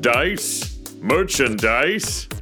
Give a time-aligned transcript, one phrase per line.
[0.00, 0.78] Dice?
[1.00, 2.28] Merchandise?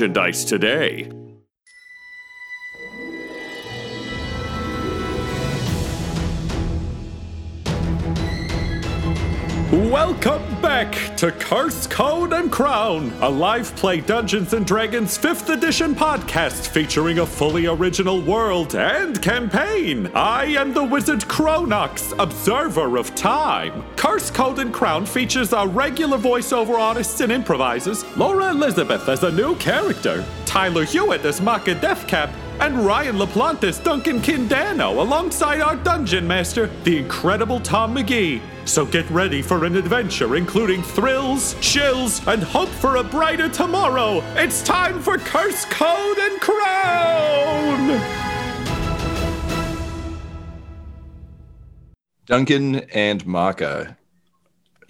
[0.00, 1.19] merchandise today.
[9.88, 15.94] Welcome back to Curse Code and Crown, a live play Dungeons and Dragons 5th edition
[15.94, 20.08] podcast featuring a fully original world and campaign.
[20.08, 23.82] I am the wizard Cronox, observer of time.
[23.96, 29.32] Curse Code and Crown features our regular voiceover artists and improvisers, Laura Elizabeth as a
[29.32, 32.30] new character, Tyler Hewitt as Maka Deathcap,
[32.60, 38.40] and Ryan LaPlante as Duncan Kindano alongside our dungeon master, the incredible Tom McGee.
[38.64, 44.22] So get ready for an adventure including thrills, chills, and hope for a brighter tomorrow.
[44.36, 48.00] It's time for Curse Code and Crown!
[52.26, 53.96] Duncan and Maka,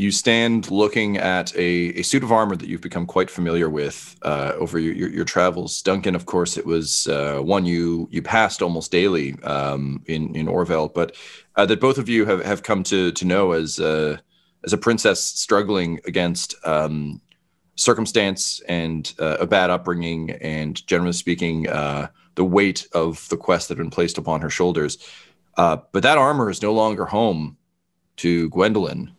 [0.01, 4.17] you stand looking at a, a suit of armor that you've become quite familiar with
[4.23, 5.83] uh, over your, your, your travels.
[5.83, 10.49] Duncan, of course, it was uh, one you you passed almost daily um, in in
[10.49, 11.17] Orville, but
[11.57, 14.17] uh, that both of you have, have come to to know as uh,
[14.65, 17.21] as a princess struggling against um,
[17.77, 23.69] circumstance and uh, a bad upbringing, and generally speaking, uh, the weight of the quest
[23.69, 24.97] that had been placed upon her shoulders.
[25.57, 27.59] but that armor is no longer home
[28.17, 29.13] to Gwendolyn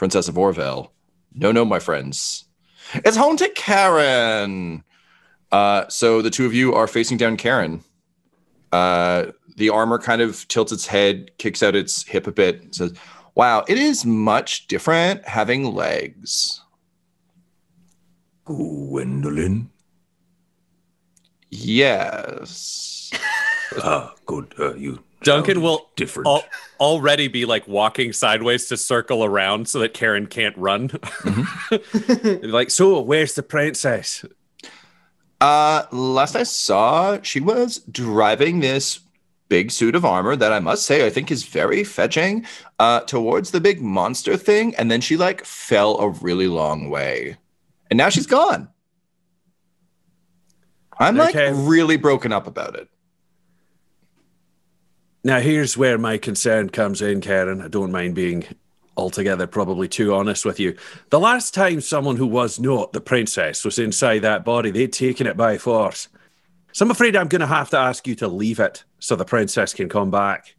[0.00, 0.94] Princess of Orville.
[1.34, 2.46] No, no, my friends.
[2.94, 4.82] It's home to Karen.
[5.52, 7.84] Uh, so the two of you are facing down Karen.
[8.72, 9.26] Uh,
[9.58, 12.94] the armor kind of tilts its head, kicks out its hip a bit, says,
[13.34, 16.62] Wow, it is much different having legs.
[18.46, 19.68] Gwendolyn?
[21.50, 23.10] Yes.
[23.84, 24.54] ah, good.
[24.58, 26.28] Uh, you Duncan will different.
[26.28, 26.44] al-
[26.78, 30.90] already be like walking sideways to circle around so that Karen can't run.
[32.42, 34.24] like, so where's the princess?
[35.40, 39.00] Uh, last I saw, she was driving this
[39.48, 42.46] big suit of armor that I must say I think is very fetching
[42.78, 47.36] uh, towards the big monster thing, and then she like fell a really long way,
[47.90, 48.68] and now she's gone.
[50.98, 52.88] I'm like really broken up about it.
[55.22, 57.60] Now, here's where my concern comes in, Karen.
[57.60, 58.44] I don't mind being
[58.96, 60.76] altogether probably too honest with you.
[61.10, 65.26] The last time someone who was not the princess was inside that body, they'd taken
[65.26, 66.08] it by force.
[66.72, 69.24] So I'm afraid I'm going to have to ask you to leave it so the
[69.24, 70.54] princess can come back.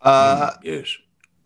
[0.00, 0.96] Uh, Yes.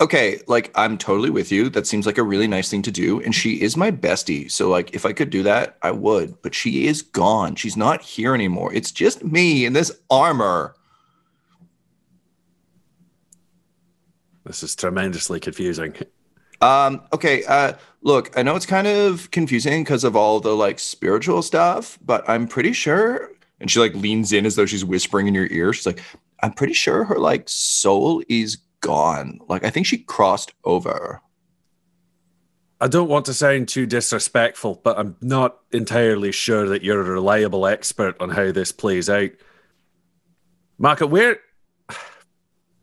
[0.00, 1.69] okay, like I'm totally with you.
[1.71, 3.21] That seems like a really nice thing to do.
[3.23, 4.50] And she is my bestie.
[4.50, 6.41] So like if I could do that, I would.
[6.43, 7.55] But she is gone.
[7.55, 8.73] She's not here anymore.
[8.73, 10.75] It's just me in this armor.
[14.50, 15.94] This is tremendously confusing.
[16.61, 20.81] Um, okay, uh look, I know it's kind of confusing because of all the like
[20.81, 23.31] spiritual stuff, but I'm pretty sure
[23.61, 25.73] and she like leans in as though she's whispering in your ear.
[25.73, 26.02] She's like,
[26.43, 29.38] I'm pretty sure her like soul is gone.
[29.49, 31.20] Like I think she crossed over.
[32.81, 37.05] I don't want to sound too disrespectful, but I'm not entirely sure that you're a
[37.05, 39.31] reliable expert on how this plays out.
[40.79, 41.38] Maka, where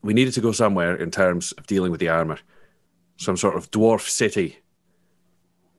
[0.01, 2.39] we needed to go somewhere in terms of dealing with the armor,
[3.17, 4.59] some sort of dwarf city.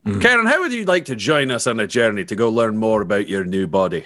[0.05, 0.21] Mm-hmm.
[0.21, 3.01] Karen, how would you like to join us on a journey to go learn more
[3.01, 4.05] about your new body?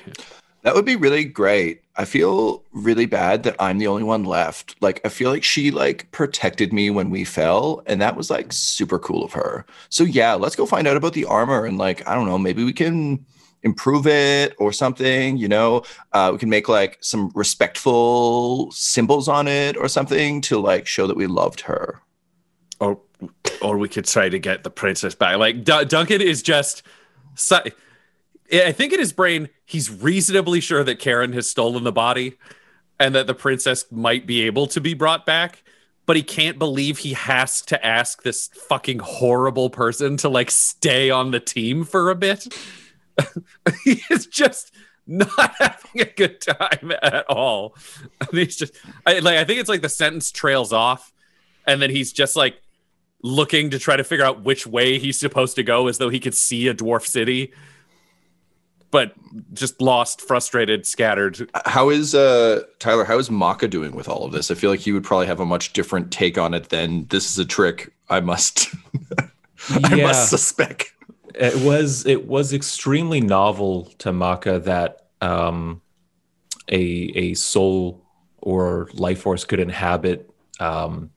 [0.64, 1.82] That would be really great.
[1.96, 4.76] I feel really bad that I'm the only one left.
[4.82, 8.52] Like I feel like she like protected me when we fell and that was like
[8.52, 9.66] super cool of her.
[9.90, 12.64] So yeah, let's go find out about the armor and like I don't know, maybe
[12.64, 13.26] we can
[13.64, 15.84] improve it or something, you know.
[16.12, 21.08] Uh we can make like some respectful symbols on it or something to like show
[21.08, 22.02] that we loved her.
[22.80, 23.00] or
[23.62, 25.38] or we could try to get the princess back.
[25.38, 26.84] Like D- Duncan is just,
[27.36, 27.72] si-
[28.52, 32.34] I think in his brain he's reasonably sure that Karen has stolen the body,
[33.00, 35.64] and that the princess might be able to be brought back,
[36.06, 41.10] but he can't believe he has to ask this fucking horrible person to like stay
[41.10, 42.54] on the team for a bit.
[43.84, 44.74] he is just
[45.08, 45.30] not
[45.60, 47.76] having a good time at all.
[48.20, 48.74] And he's just,
[49.06, 51.12] I like, I think it's like the sentence trails off,
[51.68, 52.62] and then he's just like
[53.22, 56.20] looking to try to figure out which way he's supposed to go as though he
[56.20, 57.54] could see a dwarf city
[58.92, 59.14] but
[59.54, 64.32] just lost frustrated scattered How is uh Tyler, how is Maka doing with all of
[64.34, 64.52] this?
[64.52, 67.32] I feel like he would probably have a much different take on it than this
[67.32, 67.92] is a trick.
[68.10, 68.70] I must
[69.70, 70.08] I Yeah.
[70.08, 70.93] must suspect.
[71.36, 75.82] It was it was extremely novel to Maka that um,
[76.70, 76.82] a
[77.16, 78.06] a soul
[78.38, 81.12] or life force could inhabit um,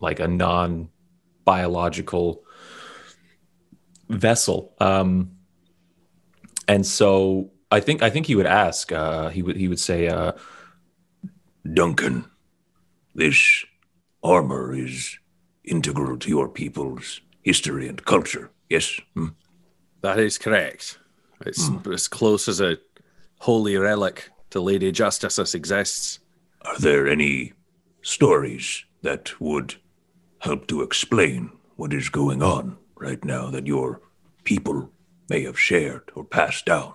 [0.00, 0.88] like a non
[1.44, 2.44] biological
[4.08, 4.74] vessel.
[4.80, 5.36] Um,
[6.68, 8.92] and so I think I think he would ask.
[8.92, 10.32] Uh, he would he would say, uh,
[11.72, 12.24] Duncan,
[13.14, 13.64] this
[14.22, 15.18] armor is
[15.64, 18.50] integral to your people's history and culture.
[18.68, 19.00] Yes?
[19.14, 19.28] Hmm.
[20.04, 20.98] That is correct.
[21.46, 21.90] It's hmm.
[21.90, 22.76] as close as a
[23.38, 26.20] holy relic to lady justice as exists.
[26.60, 27.54] Are there any
[28.02, 29.76] stories that would
[30.40, 34.02] help to explain what is going on right now that your
[34.44, 34.90] people
[35.30, 36.92] may have shared or passed down?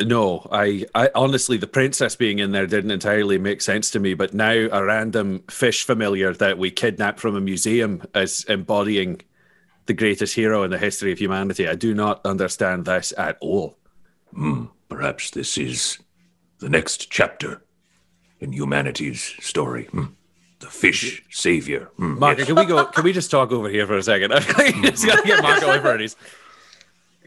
[0.00, 4.14] no I, I honestly the princess being in there didn't entirely make sense to me
[4.14, 9.22] but now a random fish familiar that we kidnapped from a museum is embodying
[9.88, 13.76] the greatest hero in the history of humanity i do not understand this at all
[14.88, 15.98] Perhaps this is
[16.58, 17.62] the next chapter
[18.40, 19.84] in humanity's story.
[19.84, 20.04] Hmm.
[20.60, 21.90] The fish savior.
[21.96, 22.46] Hmm, Marco, yes.
[22.48, 22.84] can we go?
[22.86, 24.32] Can we just talk over here for a second?
[24.32, 26.16] It's got to get Marco away from it.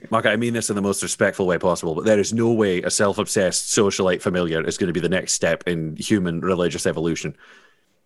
[0.10, 2.82] Marco, I mean this in the most respectful way possible, but there is no way
[2.82, 7.38] a self-obsessed socialite familiar is going to be the next step in human religious evolution.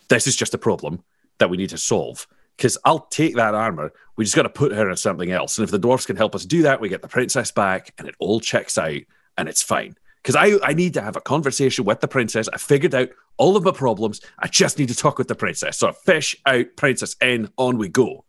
[0.10, 1.04] This is just a problem
[1.40, 2.28] that we need to solve.
[2.56, 3.92] Because I'll take that armor.
[4.16, 5.58] We just got to put her in something else.
[5.58, 8.08] And if the dwarfs can help us do that, we get the princess back, and
[8.08, 9.02] it all checks out,
[9.38, 9.96] and it's fine.
[10.22, 12.50] Because I, I need to have a conversation with the princess.
[12.52, 14.22] I figured out all of my problems.
[14.40, 15.78] I just need to talk with the princess.
[15.78, 18.24] So fish out, princess in, on we go.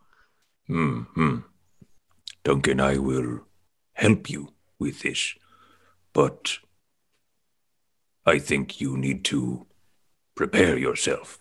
[0.66, 1.38] Hmm, hmm.
[2.44, 3.46] Duncan, I will
[3.94, 5.34] help you with this,
[6.12, 6.58] but
[8.26, 9.66] I think you need to
[10.34, 11.38] prepare yourself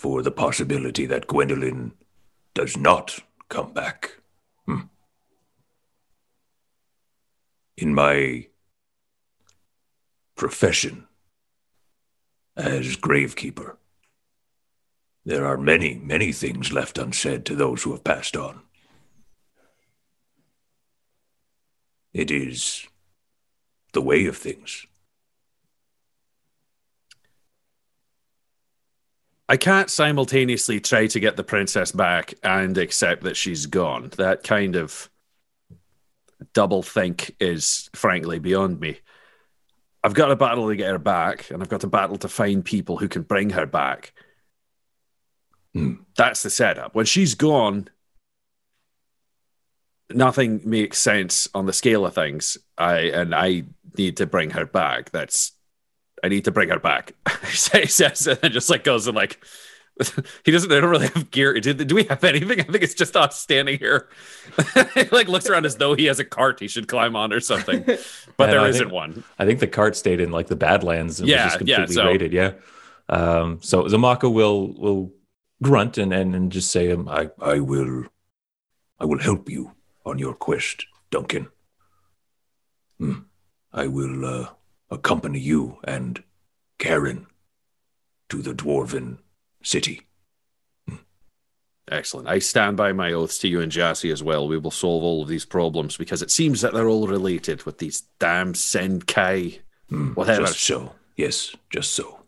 [0.00, 1.92] for the possibility that Gwendolyn
[2.54, 3.18] does not
[3.50, 4.12] come back.
[4.64, 4.84] Hmm.
[7.76, 8.46] In my
[10.36, 11.06] profession
[12.56, 13.76] as gravekeeper,
[15.26, 18.62] there are many, many things left unsaid to those who have passed on.
[22.14, 22.86] It is
[23.92, 24.86] the way of things.
[29.50, 34.10] I can't simultaneously try to get the princess back and accept that she's gone.
[34.16, 35.10] That kind of
[36.54, 39.00] double think is frankly beyond me.
[40.04, 42.64] I've got a battle to get her back, and I've got a battle to find
[42.64, 44.12] people who can bring her back.
[45.74, 45.94] Hmm.
[46.16, 46.94] That's the setup.
[46.94, 47.88] When she's gone,
[50.10, 52.56] nothing makes sense on the scale of things.
[52.78, 53.64] I and I
[53.98, 55.10] need to bring her back.
[55.10, 55.50] That's
[56.22, 57.12] I need to bring her back.
[57.50, 59.42] he says and then just like goes and like
[60.44, 60.68] he doesn't.
[60.70, 61.52] They don't really have gear.
[61.60, 62.60] Do, do we have anything?
[62.60, 64.08] I think it's just us standing here.
[64.94, 67.40] he like looks around as though he has a cart he should climb on or
[67.40, 67.98] something, but
[68.38, 69.24] Yeah, there no, I isn't think- one.
[69.38, 71.94] I think the cart stayed in like the Badlands and Yeah, was just yeah, completely
[71.94, 72.32] so- raided.
[72.32, 72.52] Yeah.
[73.10, 75.12] Um, so Zamaka will will
[75.62, 78.04] grunt and, and and just say, um, I I will
[78.98, 79.72] I will help you
[80.06, 81.48] on your quest, Duncan.
[82.98, 83.18] Hmm.
[83.72, 84.48] I will uh,
[84.90, 86.22] accompany you and
[86.78, 87.26] Karen
[88.28, 89.18] to the dwarven
[89.62, 90.02] city.
[91.90, 92.28] Excellent.
[92.28, 94.46] I stand by my oaths to you and Jassy as well.
[94.46, 97.78] We will solve all of these problems because it seems that they're all related with
[97.78, 99.58] these damn Senkai.
[99.88, 100.46] Hmm, Whatever.
[100.46, 100.94] Just so.
[101.16, 102.20] Yes, just so.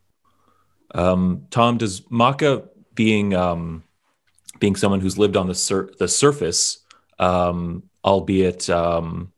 [0.95, 2.64] Um, Tom, does Maka
[2.95, 3.85] being um,
[4.59, 6.78] being someone who's lived on the sur- the surface,
[7.21, 9.33] um, albeit um,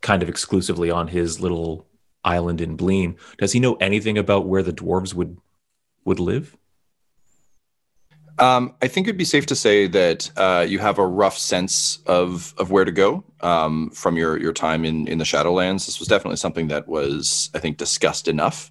[0.00, 1.85] kind of exclusively on his little
[2.26, 5.38] island in Bleen, does he know anything about where the dwarves would
[6.04, 6.56] would live?
[8.38, 12.00] Um, I think it'd be safe to say that uh, you have a rough sense
[12.06, 15.86] of of where to go um, from your your time in in the Shadowlands.
[15.86, 18.70] This was definitely something that was, I think, discussed enough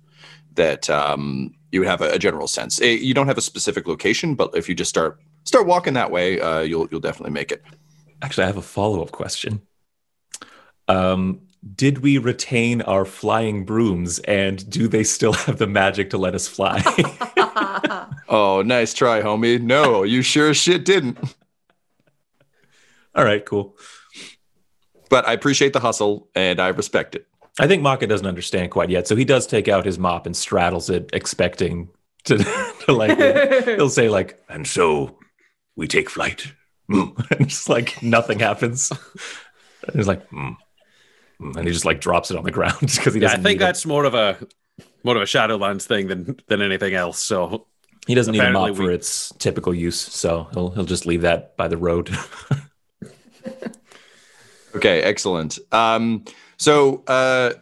[0.53, 2.79] that um, you would have a, a general sense.
[2.81, 6.11] Eh, You don't have a specific location, but if you just start start walking that
[6.11, 7.63] way, uh, you'll you'll definitely make it.
[8.21, 9.61] Actually, I have a follow up question.
[10.87, 11.41] Um,
[11.73, 16.35] did we retain our flying brooms, and do they still have the magic to let
[16.35, 16.81] us fly?
[18.27, 19.61] Oh, nice try, homie.
[19.61, 21.17] No, you sure as shit didn't.
[23.13, 23.77] All right, cool.
[25.09, 27.27] But I appreciate the hustle and I respect it.
[27.59, 30.35] I think Maka doesn't understand quite yet, so he does take out his mop and
[30.35, 31.89] straddles it, expecting
[32.23, 32.39] to,
[32.85, 33.15] to like.
[33.65, 35.19] he'll say like, And so
[35.75, 36.51] we take flight.
[36.89, 38.91] and just like nothing happens.
[39.87, 40.53] And he's like, hmm.
[41.39, 43.39] And he just like drops it on the ground because he doesn't.
[43.39, 44.37] I think need that's more of a
[45.03, 47.19] more of a Shadowlands thing than than anything else.
[47.19, 47.67] So
[48.07, 51.21] he doesn't need a apparently mop for its typical use, so he'll he'll just leave
[51.21, 52.09] that by the road.
[54.75, 55.57] Okay, excellent.
[55.71, 56.25] Um,
[56.57, 57.53] so uh,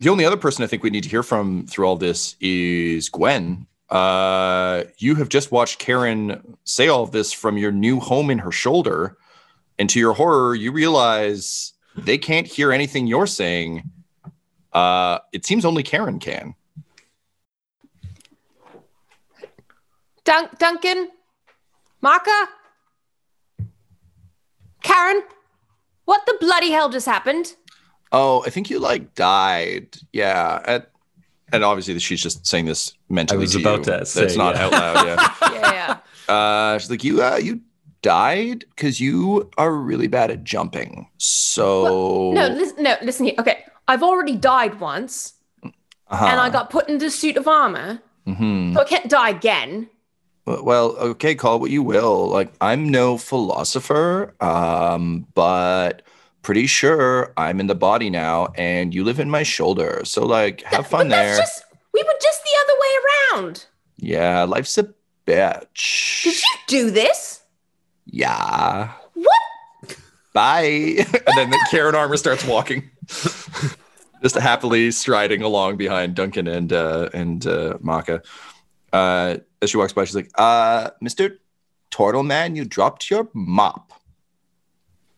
[0.00, 3.08] the only other person I think we need to hear from through all this is
[3.10, 3.66] Gwen.
[3.90, 8.38] Uh, you have just watched Karen say all of this from your new home in
[8.38, 9.18] her shoulder,
[9.78, 13.84] and to your horror, you realize they can't hear anything you're saying.
[14.72, 16.54] Uh, it seems only Karen can.
[20.24, 21.10] Dun- Duncan?
[22.00, 22.48] Maka?
[24.82, 25.22] Karen?
[26.04, 27.54] What the bloody hell just happened?
[28.10, 29.96] Oh, I think you like died.
[30.12, 30.90] Yeah, at,
[31.52, 33.38] and obviously she's just saying this mentally.
[33.38, 33.84] I was to about you.
[33.84, 34.64] to That's say, not yeah.
[34.64, 35.06] out loud.
[35.06, 35.28] Yeah.
[35.52, 36.34] Yeah, yeah.
[36.34, 37.60] Uh, she's like, you, uh, you
[38.02, 41.08] died because you are really bad at jumping.
[41.18, 43.34] So No, listen, no, listen here.
[43.38, 46.26] Okay, I've already died once, uh-huh.
[46.26, 48.74] and I got put into a suit of armor, Mhm.
[48.74, 49.88] so I can't die again.
[50.44, 52.26] Well, okay, call what you will.
[52.28, 56.02] Like, I'm no philosopher, um, but
[56.42, 60.02] pretty sure I'm in the body now, and you live in my shoulder.
[60.04, 61.36] So, like, have fun but there.
[61.36, 62.88] That's just we were just the other way
[63.44, 63.66] around.
[63.98, 64.88] Yeah, life's a
[65.26, 66.24] bitch.
[66.24, 67.31] Did you do this?
[68.12, 68.92] Yeah.
[69.14, 69.96] What?
[70.32, 70.60] Bye.
[70.98, 72.90] and then the Karen Armor starts walking.
[74.22, 78.22] Just happily striding along behind Duncan and uh and uh Maka.
[78.92, 81.38] Uh as she walks by, she's like, uh, Mr.
[81.90, 83.92] Turtle Man, you dropped your mop.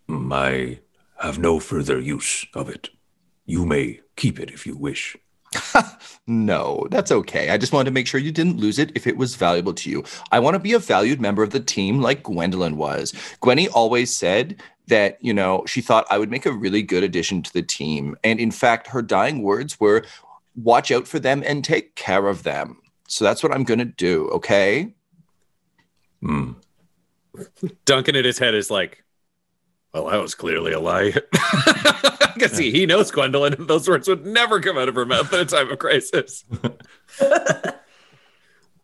[0.08, 0.80] I
[1.18, 2.90] have no further use of it.
[3.46, 5.16] You may keep it if you wish.
[6.26, 7.50] No, that's okay.
[7.50, 9.90] I just wanted to make sure you didn't lose it if it was valuable to
[9.90, 10.04] you.
[10.32, 13.12] I want to be a valued member of the team like Gwendolyn was.
[13.42, 14.56] Gwenny always said
[14.87, 18.16] that, you know, she thought I would make a really good addition to the team.
[18.25, 20.04] And in fact, her dying words were
[20.56, 22.80] watch out for them and take care of them.
[23.06, 24.94] So that's what I'm going to do, okay?
[26.23, 26.52] Hmm.
[27.84, 29.03] Duncan in his head is like,
[29.94, 31.14] well, that was clearly a lie.
[32.34, 35.32] Because he, he knows Gwendolyn, and those words would never come out of her mouth
[35.32, 36.44] at a time of crisis.
[37.20, 37.72] I,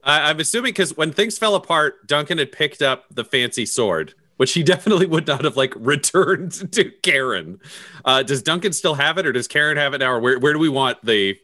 [0.04, 4.52] I'm assuming because when things fell apart, Duncan had picked up the fancy sword, which
[4.52, 7.58] he definitely would not have like returned to Karen.
[8.04, 10.52] Uh, does Duncan still have it, or does Karen have it now, or where, where
[10.52, 11.36] do we want the?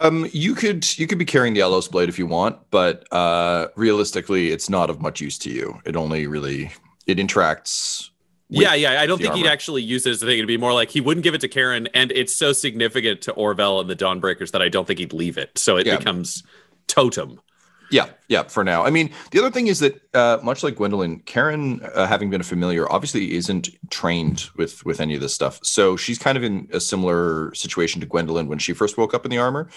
[0.00, 3.68] Um, you could you could be carrying the Elos blade if you want, but uh,
[3.76, 5.78] realistically, it's not of much use to you.
[5.84, 6.72] It only really
[7.06, 8.08] it interacts.
[8.48, 9.00] Yeah, yeah.
[9.00, 10.38] I don't think he'd actually use it as a thing.
[10.38, 13.32] It'd be more like he wouldn't give it to Karen, and it's so significant to
[13.32, 15.58] Orvel and the Dawnbreakers that I don't think he'd leave it.
[15.58, 15.96] So it Yeah.
[15.98, 16.42] becomes
[16.86, 17.40] totem.
[17.90, 18.42] Yeah, yeah.
[18.42, 22.06] For now, I mean, the other thing is that uh, much like Gwendolyn, Karen, uh,
[22.06, 25.58] having been a familiar, obviously isn't trained with with any of this stuff.
[25.62, 29.24] So she's kind of in a similar situation to Gwendolyn when she first woke up
[29.24, 29.70] in the armor.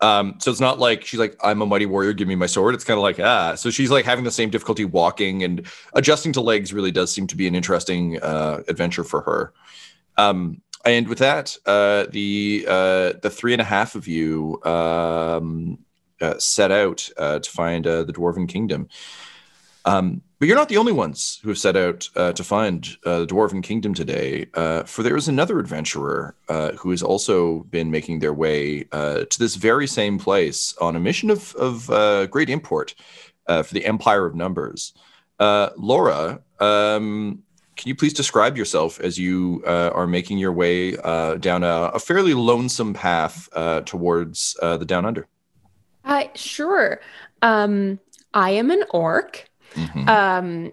[0.00, 2.74] Um, so it's not like she's like, "I'm a mighty warrior, give me my sword."
[2.74, 3.54] It's kind of like, ah.
[3.54, 6.72] So she's like having the same difficulty walking and adjusting to legs.
[6.72, 9.52] Really does seem to be an interesting uh, adventure for her.
[10.16, 15.78] Um, and with that, uh, the uh, the three and a half of you um,
[16.38, 18.88] set out uh, to find uh, the Dwarven Kingdom.
[19.84, 23.20] Um, but you're not the only ones who have set out uh, to find uh,
[23.20, 27.90] the Dwarven Kingdom today, uh, for there is another adventurer uh, who has also been
[27.90, 32.26] making their way uh, to this very same place on a mission of, of uh,
[32.26, 32.94] great import
[33.48, 34.92] uh, for the Empire of Numbers.
[35.40, 37.42] Uh, Laura, um,
[37.76, 41.90] can you please describe yourself as you uh, are making your way uh, down a,
[41.94, 45.26] a fairly lonesome path uh, towards uh, the Down Under?
[46.08, 47.00] Uh, sure.
[47.42, 48.00] Um,
[48.34, 49.48] I am an orc.
[49.74, 50.08] Mhm.
[50.08, 50.72] Um,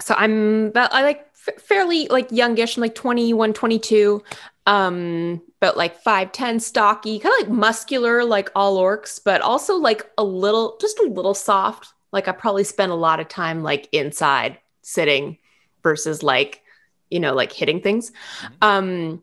[0.00, 4.22] so I'm about, I like f- fairly like youngish, I'm like 21, 22.
[4.66, 10.08] Um, but like 5'10, stocky, kind of like muscular, like all orcs, but also like
[10.16, 11.92] a little, just a little soft.
[12.12, 15.38] Like I probably spent a lot of time like inside sitting
[15.82, 16.62] versus like,
[17.10, 18.12] you know, like hitting things.
[18.62, 19.22] Um,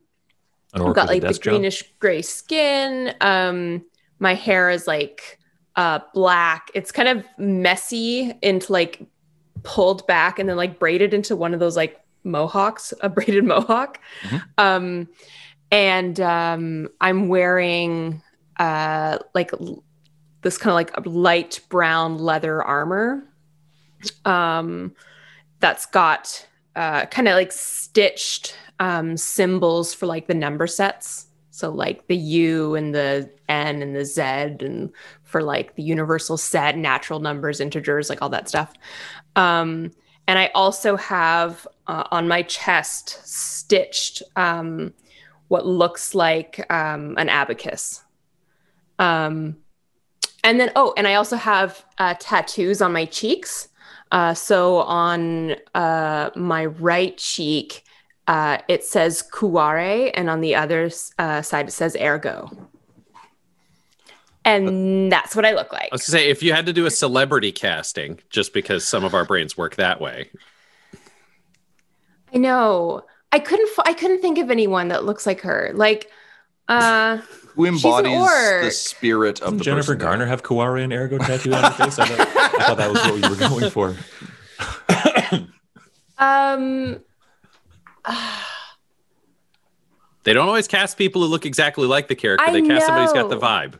[0.73, 3.13] I've got like the greenish gray skin.
[3.21, 3.85] Um,
[4.19, 5.39] my hair is like
[5.75, 6.69] uh black.
[6.73, 9.05] It's kind of messy into like
[9.63, 13.99] pulled back and then like braided into one of those like mohawks, a braided mohawk.
[14.23, 14.43] Mhm.
[14.57, 15.07] Um,
[15.71, 18.21] and um, I'm wearing
[18.57, 19.83] uh like l-
[20.41, 23.23] this kind of like a light brown leather armor.
[24.23, 24.93] Um,
[25.59, 31.71] that's got uh kind of like stitched um symbols for like the number sets so
[31.71, 34.91] like the u and the n and the z and
[35.23, 38.73] for like the universal set natural numbers integers like all that stuff.
[39.37, 39.91] Um
[40.27, 44.93] and i also have uh, on my chest stitched um
[45.47, 48.03] what looks like um an abacus.
[48.99, 49.55] Um
[50.43, 53.69] and then oh and i also have uh, tattoos on my cheeks.
[54.11, 57.84] Uh, so on uh, my right cheek,
[58.27, 62.49] uh, it says Kuare, and on the other uh, side, it says Ergo.
[64.43, 65.89] And that's what I look like.
[65.91, 69.03] I was gonna say if you had to do a celebrity casting, just because some
[69.03, 70.29] of our brains work that way.
[72.33, 73.03] I know.
[73.31, 73.69] I couldn't.
[73.77, 75.71] F- I couldn't think of anyone that looks like her.
[75.73, 76.11] Like,
[76.67, 77.17] uh,
[77.55, 80.07] Who She's an embodies the spirit of Doesn't the Jennifer person?
[80.07, 81.97] Garner have Kawari and Ergo tattooed on her face?
[81.97, 82.27] I, thought-
[82.59, 83.95] I thought that was what you were going for.
[86.19, 86.99] um,
[90.23, 92.47] They don't always cast people who look exactly like the character.
[92.47, 93.79] I they cast somebody who's got the vibe.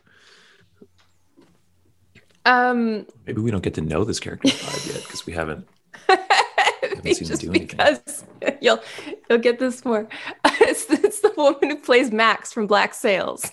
[2.44, 5.66] um, Maybe we don't get to know this character's vibe yet because we haven't.
[7.14, 7.66] seen just do anything.
[7.66, 8.24] because
[8.60, 8.80] you'll
[9.28, 10.08] you'll get this more.
[10.44, 13.50] it's, it's the woman who plays Max from Black Sails.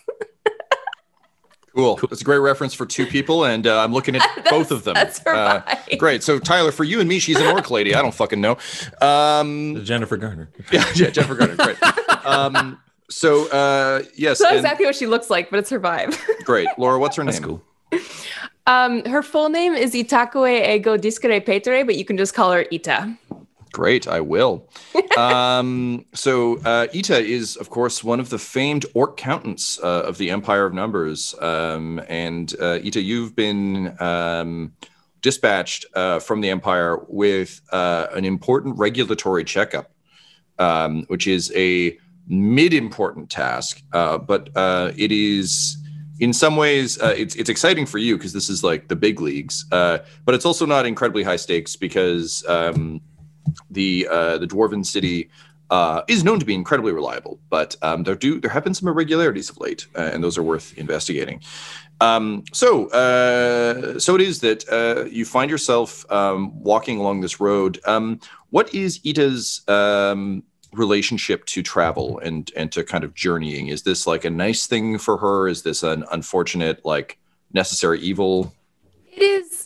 [1.76, 1.96] Cool.
[2.10, 4.94] That's a great reference for two people, and uh, I'm looking at both of them.
[4.94, 5.98] that's her Uh, vibe.
[5.98, 6.22] great.
[6.24, 7.96] So Tyler, for you and me, she's an orc lady.
[7.96, 8.58] I don't fucking know.
[9.02, 10.50] Um, Jennifer Garner.
[10.72, 11.56] yeah, yeah, Jennifer Garner.
[11.56, 11.78] Great.
[12.26, 15.80] Um, so uh, yes, It's not and- exactly what she looks like, but it's her
[15.80, 16.16] vibe.
[16.46, 16.68] great.
[16.78, 17.32] Laura, what's her name?
[17.32, 17.60] That's name?
[17.92, 18.00] cool.
[18.66, 22.66] Um, her full name is Itakue Ego Discre Petere, but you can just call her
[22.72, 23.18] Ita.
[23.74, 24.70] Great, I will.
[25.18, 30.18] um, so uh, Ita is, of course, one of the famed orc countants uh, of
[30.20, 31.36] the Empire of Numbers.
[31.42, 34.74] Um, and uh, Ita, you've been um,
[35.22, 39.92] dispatched uh, from the Empire with uh, an important regulatory checkup,
[40.60, 45.78] um, which is a mid-important task, uh, but uh, it is.
[46.20, 49.20] In some ways, uh, it's it's exciting for you because this is like the big
[49.20, 53.02] leagues, uh, but it's also not incredibly high stakes because um,
[53.70, 55.30] the uh, the dwarven city
[55.70, 58.88] uh, is known to be incredibly reliable, but um, there do there have been some
[58.88, 61.42] irregularities of late, uh, and those are worth investigating.
[62.00, 67.40] Um, so uh, so it is that uh, you find yourself um, walking along this
[67.40, 67.80] road.
[67.86, 73.68] Um, what is Ita's um, relationship to travel and and to kind of journeying?
[73.68, 75.48] Is this like a nice thing for her?
[75.48, 77.18] Is this an unfortunate like
[77.54, 78.54] necessary evil?
[79.12, 79.63] It is.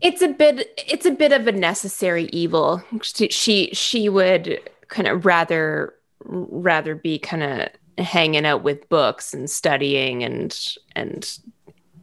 [0.00, 0.72] It's a bit.
[0.88, 2.82] It's a bit of a necessary evil.
[3.02, 7.68] She she, she would kind of rather rather be kind of
[8.04, 10.58] hanging out with books and studying and
[10.96, 11.38] and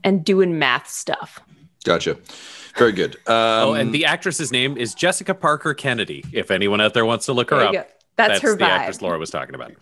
[0.04, 1.40] and doing math stuff.
[1.84, 2.18] Gotcha.
[2.78, 3.16] Very good.
[3.28, 6.24] Um, oh, and the actress's name is Jessica Parker Kennedy.
[6.32, 7.86] If anyone out there wants to look her up, you go.
[8.16, 8.68] That's, her the vibe.
[8.68, 9.74] actress Laura was talking about.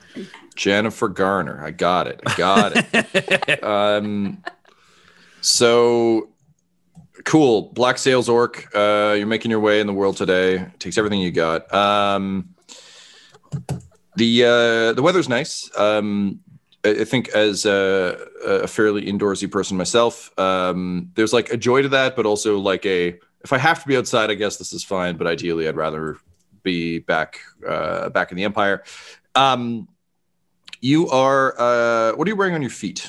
[0.56, 1.64] Jennifer Garner.
[1.64, 2.22] I got it.
[2.26, 3.64] I got it.
[3.64, 4.42] um,
[5.42, 6.30] so
[7.30, 7.72] cool.
[7.74, 8.76] Black Sails Orc.
[8.76, 10.66] Uh, you're making your way in the world today.
[10.80, 11.72] Takes everything you got.
[11.72, 12.56] Um,
[14.16, 15.70] the uh, the weather's nice.
[15.78, 16.40] Um,
[16.84, 21.84] I I think as a, a fairly indoorsy person myself, um, there's like a joy
[21.84, 24.74] to that, but also like a if I have to be outside, I guess this
[24.74, 25.16] is fine.
[25.16, 26.18] But ideally, I'd rather
[26.64, 28.84] be back uh, back in the Empire.
[29.36, 29.88] Um,
[30.82, 31.54] you are.
[31.60, 33.08] Uh, what are you wearing on your feet?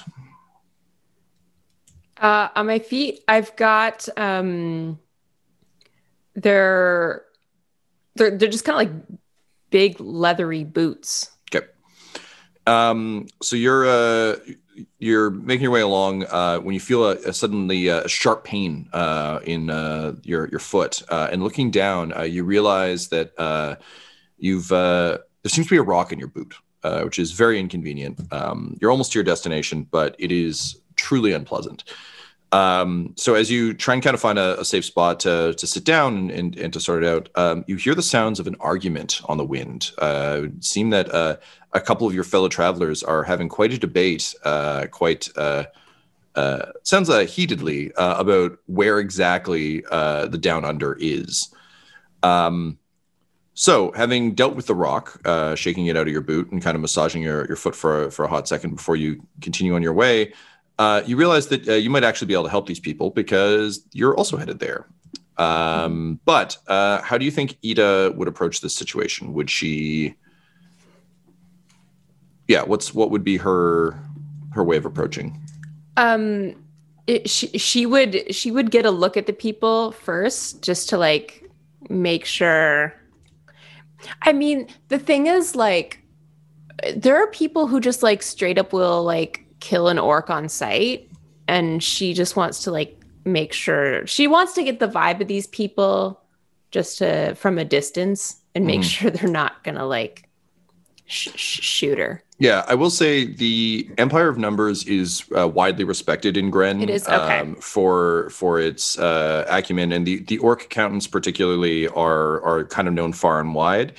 [2.20, 4.98] Uh, on my feet, I've got um,
[6.35, 7.24] they're
[8.14, 9.20] they're they're just kind of like
[9.70, 11.30] big leathery boots.
[11.54, 11.66] Okay.
[12.66, 14.37] Um, so you're uh,
[14.98, 18.44] you're making your way along uh, when you feel a, a suddenly uh, a sharp
[18.44, 23.33] pain uh, in uh, your your foot, uh, and looking down, uh, you realize that
[23.38, 23.76] uh,
[24.37, 27.59] you've uh, there seems to be a rock in your boot, uh, which is very
[27.59, 28.20] inconvenient.
[28.30, 31.85] Um, you're almost to your destination, but it is truly unpleasant.
[32.52, 35.66] Um, so as you try and kind of find a, a safe spot to, to
[35.66, 38.56] sit down and, and, to sort it out, um, you hear the sounds of an
[38.58, 39.92] argument on the wind.
[39.98, 41.36] Uh, it would seem that uh,
[41.72, 45.64] a couple of your fellow travelers are having quite a debate, uh, quite uh,
[46.34, 51.54] uh, sounds uh, heatedly about where exactly the down under is.
[52.24, 52.78] Um,
[53.54, 55.20] so, having dealt with the rock,
[55.56, 58.24] shaking it out of your boot and kind of massaging your, your foot for, for
[58.24, 60.32] a hot second before you continue on your way,
[60.81, 63.87] uh, you realize that uh, you might actually be able to help these people because
[63.93, 64.87] you're also headed there.
[65.37, 69.35] Um, but uh, how do you think Ita would approach this situation?
[69.35, 70.14] Would she?
[72.49, 74.03] Yeah, what's what would be her
[74.55, 75.38] her way of approaching?
[75.99, 76.55] Um,
[77.07, 80.97] it, she she would she would get a look at the people first, just to
[80.97, 81.45] like
[81.90, 82.95] make sure.
[84.23, 86.03] I mean, the thing is, like,
[86.97, 91.09] there are people who just like straight up will like kill an orc on sight,
[91.49, 95.29] and she just wants to like make sure she wants to get the vibe of
[95.29, 96.20] these people
[96.70, 98.85] just to from a distance and make Mhm.
[98.85, 100.29] sure they're not gonna like
[101.07, 102.23] sh- sh- shoot her.
[102.38, 106.81] Yeah, I will say the Empire of Numbers is uh, widely respected in Gren.
[106.81, 107.07] It is?
[107.07, 107.40] Okay.
[107.40, 112.88] um, for for its uh, acumen, and the the orc accountants particularly are are kind
[112.88, 113.92] of known far and wide.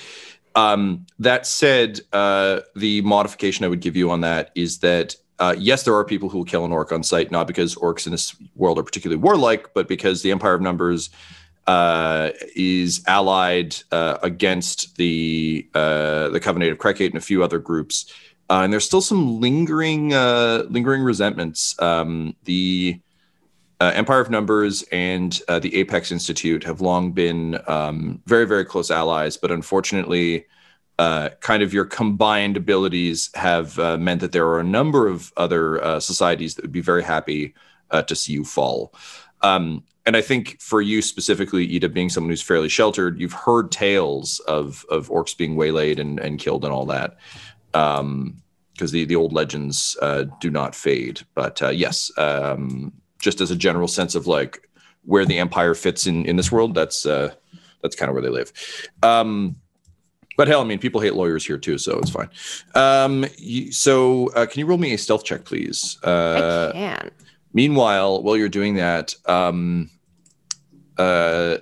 [0.56, 5.54] Um, that said, uh, the modification I would give you on that is that uh,
[5.58, 8.12] yes, there are people who will kill an orc on sight, not because orcs in
[8.12, 11.10] this world are particularly warlike, but because the Empire of Numbers
[11.66, 17.58] uh, is allied uh, against the uh, the Covenant of Crecate and a few other
[17.58, 18.12] groups.
[18.50, 21.80] Uh, and there's still some lingering uh, lingering resentments.
[21.80, 23.00] Um, the
[23.80, 29.36] Empire of Numbers and the Apex Institute have long been um, very very close allies,
[29.36, 30.46] but unfortunately,
[30.98, 35.32] uh, kind of your combined abilities have uh, meant that there are a number of
[35.36, 37.54] other uh, societies that would be very happy
[37.90, 38.94] uh, to see you fall.
[39.40, 43.70] Um, and I think for you specifically, Ita, being someone who's fairly sheltered, you've heard
[43.70, 47.16] tales of of orcs being waylaid and, and killed and all that.
[47.74, 48.42] Um,
[48.74, 51.20] because the, the old legends uh, do not fade.
[51.34, 54.68] But yes, um, just as a general sense of like
[55.04, 58.52] where the empire fits in in this world, that's that's kind of where they live.
[59.02, 59.56] Um,
[60.42, 62.28] but hell, I mean, people hate lawyers here too, so it's fine.
[62.74, 65.98] Um, you, so uh, can you roll me a stealth check, please?
[66.02, 67.12] Uh, I can.
[67.52, 69.88] Meanwhile, while you're doing that, um,
[70.98, 71.58] uh,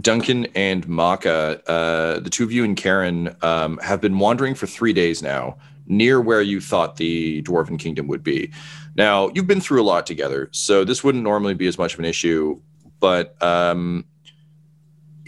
[0.00, 4.66] Duncan and Maka, uh, the two of you and Karen, um, have been wandering for
[4.66, 8.50] three days now, near where you thought the Dwarven Kingdom would be.
[8.96, 12.00] Now, you've been through a lot together, so this wouldn't normally be as much of
[12.00, 12.60] an issue.
[12.98, 14.04] But um,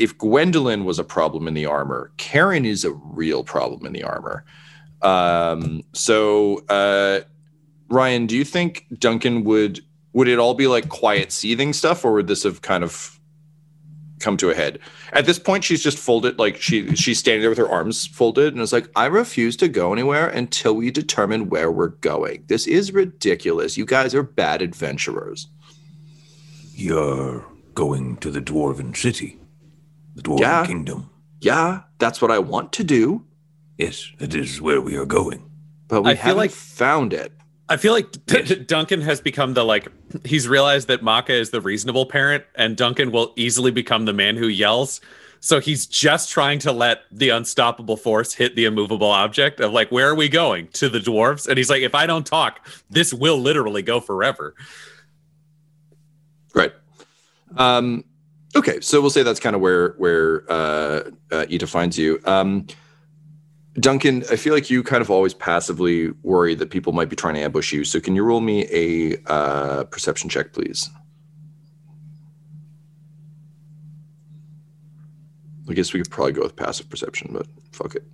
[0.03, 4.03] if Gwendolyn was a problem in the armor, Karen is a real problem in the
[4.03, 4.45] armor.
[5.01, 7.21] Um, so, uh,
[7.89, 9.81] Ryan, do you think Duncan would
[10.13, 13.21] would it all be like quiet seething stuff, or would this have kind of
[14.19, 14.81] come to a head?
[15.13, 18.53] At this point, she's just folded, like she she's standing there with her arms folded,
[18.53, 22.43] and is like, "I refuse to go anywhere until we determine where we're going.
[22.49, 23.77] This is ridiculous.
[23.77, 25.47] You guys are bad adventurers."
[26.75, 29.39] You're going to the Dwarven City,
[30.15, 30.67] the Dwarven Yeah.
[30.67, 31.11] Kingdom.
[31.41, 33.25] Yeah, that's what I want to do,
[33.79, 35.43] Yes, that is where we are going.
[35.89, 37.33] but we I feel haven't like- found it.
[37.69, 39.89] I feel like D- D- Duncan has become the like
[40.25, 44.37] he's realized that Maka is the reasonable parent, and Duncan will easily become the man
[44.37, 45.01] who yells.
[45.41, 49.91] So he's just trying to let the unstoppable force hit the immovable object of like,
[49.91, 50.69] where are we going?
[50.75, 51.49] To the dwarves.
[51.49, 54.55] And he's like, if I don't talk, this will literally go forever.
[56.55, 56.73] Right.
[57.57, 58.05] Um,
[58.55, 62.21] Okay, so we'll say that's kind of where where uh, uh, Ita finds you.
[62.25, 62.67] Um,
[63.75, 67.35] Duncan, I feel like you kind of always passively worry that people might be trying
[67.35, 67.85] to ambush you.
[67.85, 70.91] So can you roll me a uh, perception check, please?
[75.71, 78.05] I guess we could probably go with passive perception, but fuck it.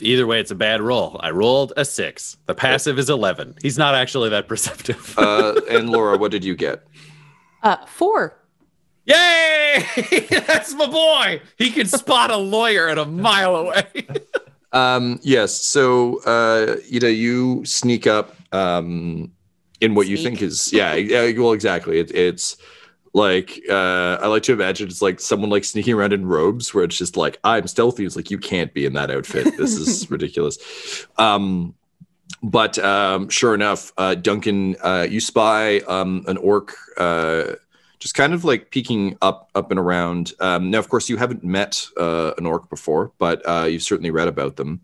[0.00, 1.20] Either way, it's a bad roll.
[1.22, 2.38] I rolled a six.
[2.46, 3.56] The passive is 11.
[3.60, 5.14] He's not actually that perceptive.
[5.18, 6.86] uh, and Laura, what did you get?
[7.62, 8.38] Uh, four.
[9.06, 9.86] Yay!
[10.30, 11.40] That's my boy.
[11.56, 13.84] He can spot a lawyer at a mile away.
[14.72, 15.54] Um, yes.
[15.54, 19.32] So, uh, Ita, you sneak up um,
[19.80, 21.32] in what you think is yeah, yeah.
[21.38, 21.98] Well, exactly.
[21.98, 22.58] It, it's
[23.14, 26.84] like uh, I like to imagine it's like someone like sneaking around in robes, where
[26.84, 28.04] it's just like I'm stealthy.
[28.04, 29.56] It's like you can't be in that outfit.
[29.56, 31.06] This is ridiculous.
[31.16, 31.74] Um,
[32.42, 36.74] but um, sure enough, uh, Duncan, uh, you spy um, an orc.
[36.98, 37.52] Uh,
[37.98, 40.32] just kind of like peeking up up and around.
[40.40, 44.10] Um, now of course you haven't met uh, an orc before but uh, you've certainly
[44.10, 44.80] read about them.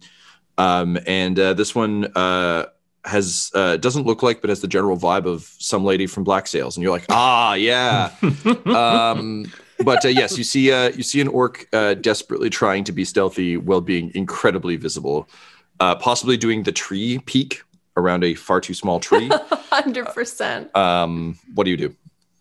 [0.58, 2.66] Um, and uh, this one uh,
[3.04, 6.46] has uh, doesn't look like but has the general vibe of some lady from black
[6.46, 8.10] sails and you're like ah yeah.
[8.66, 9.50] Um,
[9.84, 11.68] but uh, yes you see you see an orc
[12.00, 15.28] desperately trying to be stealthy while being incredibly visible
[15.78, 17.62] possibly doing the tree peak
[17.96, 19.28] around a far too small tree.
[19.72, 20.74] 100%.
[20.76, 21.94] um, what do you do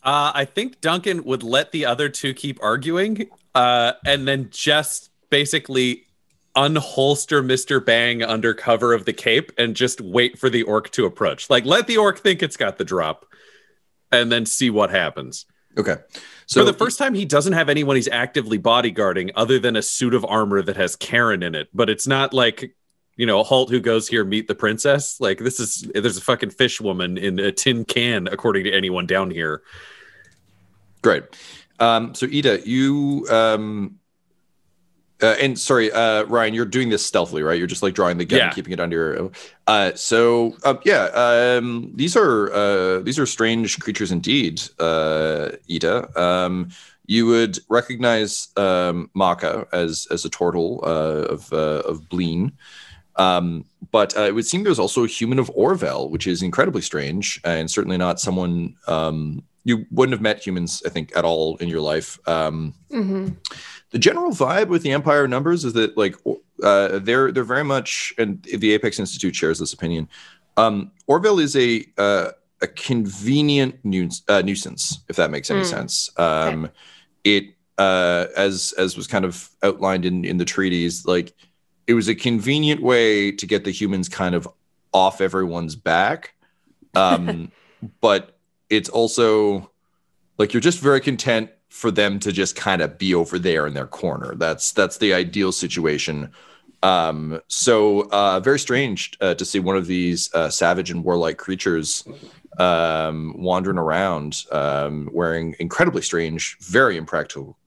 [0.04, 5.10] Uh, I think Duncan would let the other two keep arguing, uh, and then just
[5.30, 6.06] basically
[6.56, 7.84] unholster Mr.
[7.84, 11.50] Bang under cover of the cape and just wait for the orc to approach.
[11.50, 13.26] Like, let the orc think it's got the drop,
[14.12, 15.46] and then see what happens.
[15.78, 15.98] okay
[16.48, 19.82] So for the first time, he doesn't have anyone he's actively bodyguarding other than a
[19.82, 21.70] suit of armor that has Karen in it.
[21.74, 22.76] But it's not like,
[23.18, 25.20] you know, Halt who goes here meet the princess.
[25.20, 29.06] Like this is there's a fucking fish woman in a tin can, according to anyone
[29.06, 29.62] down here.
[31.02, 31.24] Great.
[31.80, 34.00] Um, so Ita, you um,
[35.22, 37.58] uh, and sorry, uh, Ryan, you're doing this stealthily, right?
[37.58, 38.46] You're just like drawing the gun, Yeah.
[38.46, 39.32] and keeping it under your.
[39.68, 46.20] Uh, so uh, yeah, um, these are uh, these are strange creatures indeed, uh, Ita.
[46.20, 46.70] Um,
[47.06, 52.54] you would recognize um, Maka as as a turtle uh, of uh, of Bleen.
[53.22, 53.46] Um,
[53.92, 57.26] but uh, it would seem there's also a human of Orvel, which is incredibly strange
[57.44, 61.68] and certainly not someone um, you wouldn't have met humans, I think, at all in
[61.74, 62.10] your life.
[62.28, 63.28] Um, hmm
[63.92, 66.16] the general vibe with the Empire numbers is that like
[66.64, 70.08] uh, they're they're very much, and the Apex Institute shares this opinion.
[70.56, 72.30] Um, Orville is a uh,
[72.62, 75.66] a convenient nu- uh, nuisance, if that makes any Mm.
[75.76, 76.10] sense.
[76.18, 76.70] Um,
[77.24, 77.44] It
[77.78, 81.34] uh, as as was kind of outlined in in the treaties, like
[81.92, 84.48] it was a convenient way to get the humans kind of
[84.94, 86.34] off everyone's back.
[86.96, 87.52] Um,
[88.02, 88.38] but
[88.70, 89.70] it's also
[90.38, 93.74] like you're just very content for them to just kind of be over there in
[93.74, 94.36] their corner.
[94.36, 96.32] That's that's the ideal situation.
[96.82, 101.38] Um, so uh, very strange uh, to see one of these uh, savage and warlike
[101.38, 102.08] creatures
[102.58, 107.58] um, wandering around um, wearing incredibly strange, very impractical,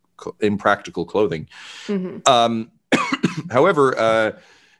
[0.40, 1.46] impractical clothing.
[1.86, 2.70] hmm Um,
[3.50, 4.32] however, uh,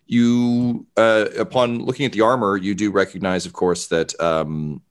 [0.07, 4.83] you, uh, upon looking at the armor, you do recognize, of course, that um,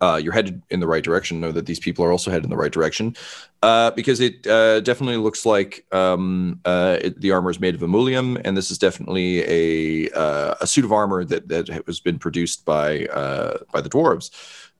[0.00, 1.40] uh, you're headed in the right direction.
[1.40, 3.14] Know that these people are also headed in the right direction,
[3.62, 7.82] uh, because it uh, definitely looks like um, uh, it, the armor is made of
[7.82, 12.18] amulium, and this is definitely a uh, a suit of armor that that has been
[12.18, 14.30] produced by uh, by the dwarves.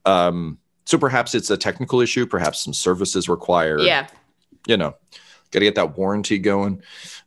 [0.04, 2.26] Um, so perhaps it's a technical issue.
[2.26, 4.08] Perhaps some services required Yeah.
[4.66, 4.96] you know,
[5.52, 6.82] got to get that warranty going.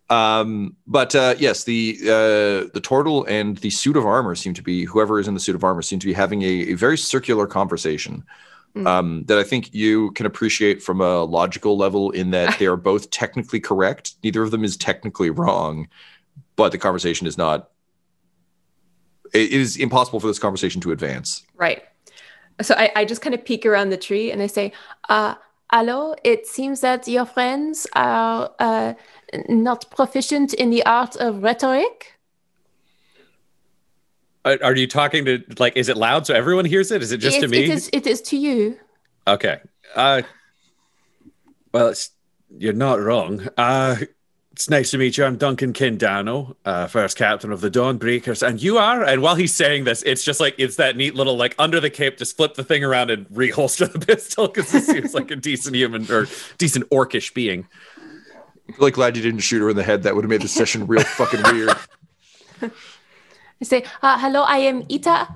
[0.10, 4.62] Um, but uh, yes, the uh, the turtle and the suit of armor seem to
[4.62, 6.98] be whoever is in the suit of armor seem to be having a, a very
[6.98, 8.24] circular conversation
[8.76, 8.88] Mm.
[8.88, 12.12] um, that I think you can appreciate from a logical level.
[12.12, 15.88] In that they are both technically correct, neither of them is technically wrong,
[16.58, 17.70] but the conversation is not.
[19.34, 21.44] It it is impossible for this conversation to advance.
[21.56, 21.84] Right.
[22.62, 24.74] So I, I just kind of peek around the tree and I say,
[25.10, 25.36] uh,
[25.72, 28.94] Hello, it seems that your friends are uh,
[29.50, 32.14] not proficient in the art of rhetoric.
[34.44, 35.76] Are, are you talking to like?
[35.76, 37.02] Is it loud so everyone hears it?
[37.02, 37.64] Is it just it, to me?
[37.64, 38.78] It is, it is to you.
[39.28, 39.60] Okay.
[39.96, 40.22] Uh,
[41.74, 42.12] well, it's,
[42.58, 43.48] you're not wrong.
[43.58, 43.98] Uh,
[44.56, 45.26] it's nice to meet you.
[45.26, 49.04] I'm Duncan Kindano, uh, first captain of the Dawnbreakers, and you are.
[49.04, 51.90] And while he's saying this, it's just like it's that neat little like under the
[51.90, 52.18] cape.
[52.18, 55.76] Just flip the thing around and reholster the pistol because this seems like a decent
[55.76, 57.68] human or decent orcish being.
[58.80, 60.04] Really glad you didn't shoot her in the head.
[60.04, 61.76] That would have made the session real fucking weird.
[62.62, 65.28] I say, uh, Hello, I am Ita.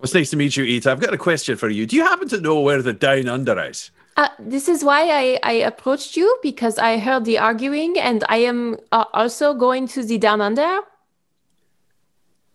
[0.00, 0.90] It's nice to meet you, Ita.
[0.90, 1.84] I've got a question for you.
[1.84, 3.90] Do you happen to know where the Down Under is?
[4.16, 8.38] Uh, this is why I, I approached you because I heard the arguing and I
[8.38, 10.80] am uh, also going to the Down Under.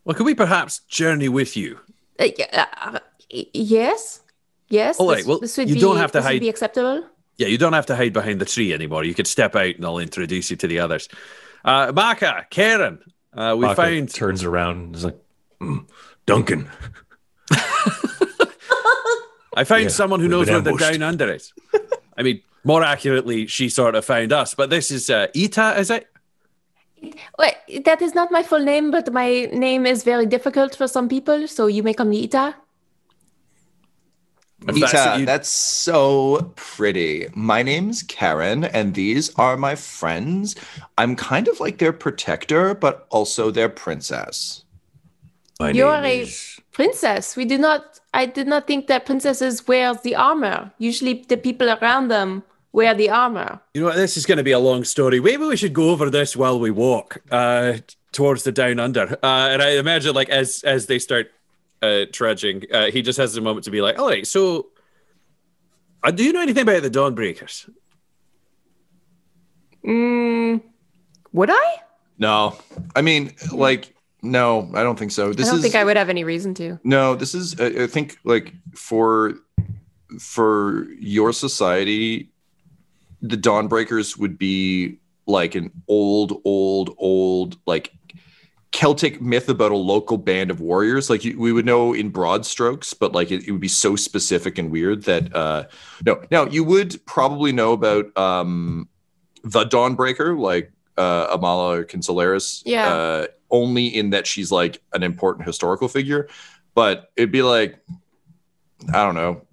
[0.06, 1.80] Well, could we perhaps journey with you?
[2.20, 4.22] Uh, y- uh, yes.
[4.70, 5.00] Yes.
[5.00, 5.18] All right.
[5.18, 7.06] this- well, this would you be, don't have to this would hide- be acceptable.
[7.38, 9.04] Yeah, you don't have to hide behind the tree anymore.
[9.04, 11.10] You could step out and I'll introduce you to the others.
[11.65, 13.00] Uh, Maka, Karen,
[13.34, 14.13] uh, we Maka found.
[14.13, 15.17] turns around and is like,
[16.26, 16.69] Duncan,
[19.56, 20.91] I found Yeah, someone who knows where the ambushed.
[20.91, 21.54] down under is.
[22.17, 24.54] I mean, more accurately, she sort of found us.
[24.56, 26.08] But this is uh, Ita, is it?
[27.38, 31.10] Wait, that is not my full name, but my name is very difficult for some
[31.10, 32.56] people, so you may call me Ita.
[34.67, 37.28] If that's you- that's so pretty.
[37.36, 40.56] My name's Karen, and these are my friends.
[40.97, 44.63] I'm kind of like their protector, but also their princess.
[45.60, 47.36] my You name are a is princess.
[47.36, 47.99] We did not.
[48.13, 50.71] I did not think that princesses wear the armor.
[50.78, 53.60] Usually, the people around them wear the armor.
[53.73, 53.95] You know what?
[53.95, 55.19] This is going to be a long story.
[55.19, 57.78] Maybe we should go over this while we walk uh,
[58.12, 59.17] towards the down under.
[59.23, 61.32] Uh, and I imagine, like, as as they start
[61.84, 64.69] uh, trudging, uh, he just has a moment to be like, "All right, so
[66.04, 67.69] uh, do you know anything about the Dawnbreakers?"
[69.86, 70.62] Mm,
[71.34, 71.76] would I?
[72.17, 72.56] No,
[72.96, 75.34] I mean, like, no, I don't think so.
[75.34, 76.80] This I don't is think I would have any reason to.
[76.84, 77.15] no.
[77.15, 79.34] This is, I I think, like for
[80.19, 82.30] for your society,
[83.22, 87.91] the Dawnbreakers would be like an old, old, old, like
[88.73, 91.09] Celtic myth about a local band of warriors.
[91.09, 93.95] Like you, we would know in broad strokes, but like it, it would be so
[93.95, 95.65] specific and weird that uh
[96.05, 96.21] no.
[96.31, 98.89] Now you would probably know about um
[99.43, 102.63] the Dawnbreaker, like uh Amala Consolaris.
[102.65, 102.93] Yeah.
[102.93, 106.27] Uh only in that she's like an important historical figure.
[106.73, 107.79] But it'd be like,
[108.91, 109.43] I don't know,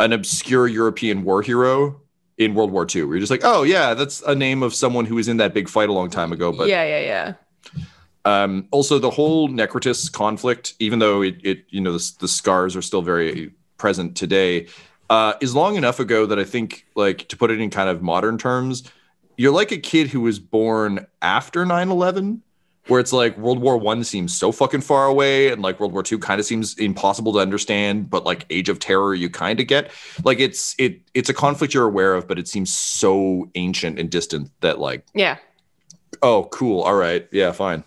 [0.00, 2.00] an obscure European war hero
[2.36, 3.04] in World War II.
[3.04, 5.54] Where you're just like, oh yeah, that's a name of someone who was in that
[5.54, 6.50] big fight a long time ago.
[6.50, 7.34] But yeah, yeah, yeah.
[8.24, 12.74] Um, also, the whole Necrotis conflict, even though it, it you know, the, the scars
[12.74, 14.66] are still very present today,
[15.10, 18.02] uh, is long enough ago that I think, like, to put it in kind of
[18.02, 18.82] modern terms,
[19.36, 22.40] you're like a kid who was born after 9 11,
[22.86, 26.02] where it's like World War One seems so fucking far away, and like World War
[26.02, 29.66] Two kind of seems impossible to understand, but like Age of Terror, you kind of
[29.66, 29.90] get.
[30.22, 34.08] Like, it's it it's a conflict you're aware of, but it seems so ancient and
[34.10, 35.36] distant that, like, Yeah.
[36.22, 37.84] oh, cool, all right, yeah, fine.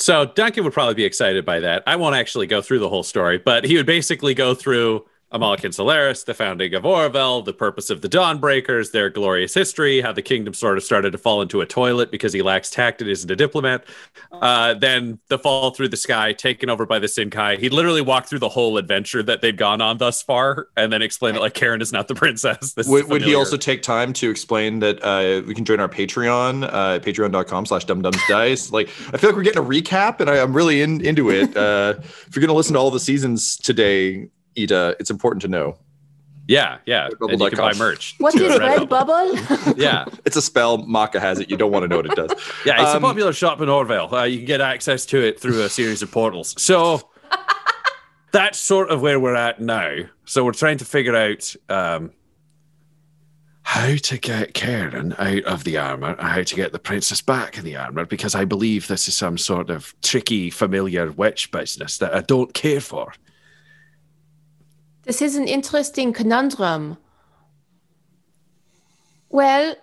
[0.00, 1.82] So Duncan would probably be excited by that.
[1.86, 5.72] I won't actually go through the whole story, but he would basically go through Amalekin
[5.72, 10.22] Solaris, the founding of Orvel, the purpose of the Dawnbreakers, their glorious history, how the
[10.22, 13.30] kingdom sort of started to fall into a toilet because he lacks tact and isn't
[13.30, 13.84] a diplomat.
[14.32, 17.58] Uh, then the fall through the sky, taken over by the Sinkai.
[17.58, 21.00] He literally walked through the whole adventure that they'd gone on thus far, and then
[21.00, 22.74] explain it like Karen is not the princess.
[22.80, 25.88] This Would, would he also take time to explain that uh, we can join our
[25.88, 28.72] Patreon, uh, patreon.com slash dumbdumbsdice?
[28.72, 31.54] Like, I feel like we're getting a recap and I, I'm really in, into it.
[31.56, 35.48] Uh, if you're going to listen to all the seasons today, Ita, it's important to
[35.48, 35.78] know.
[36.48, 37.08] Yeah, yeah.
[37.20, 38.16] And you can buy merch.
[38.18, 38.88] What too Red Redbubble.
[38.88, 39.74] Bubble?
[39.80, 40.06] Yeah.
[40.24, 40.78] It's a spell.
[40.78, 41.48] Maka has it.
[41.48, 42.30] You don't want to know what it does.
[42.66, 44.12] Yeah, it's Um, a popular shop in Orville.
[44.12, 46.60] Uh, you can get access to it through a series of portals.
[46.60, 47.08] So
[48.32, 49.96] that's sort of where we're at now.
[50.24, 52.10] So we're trying to figure out um,
[53.62, 57.58] how to get Karen out of the armor, and how to get the princess back
[57.58, 61.98] in the armor, because I believe this is some sort of tricky, familiar witch business
[61.98, 63.12] that I don't care for.
[65.04, 66.96] This is an interesting conundrum.
[69.28, 69.76] Well,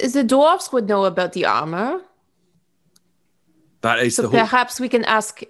[0.00, 2.00] the dwarves would know about the armor,
[3.82, 4.40] That is so the whole.
[4.40, 5.42] perhaps we can ask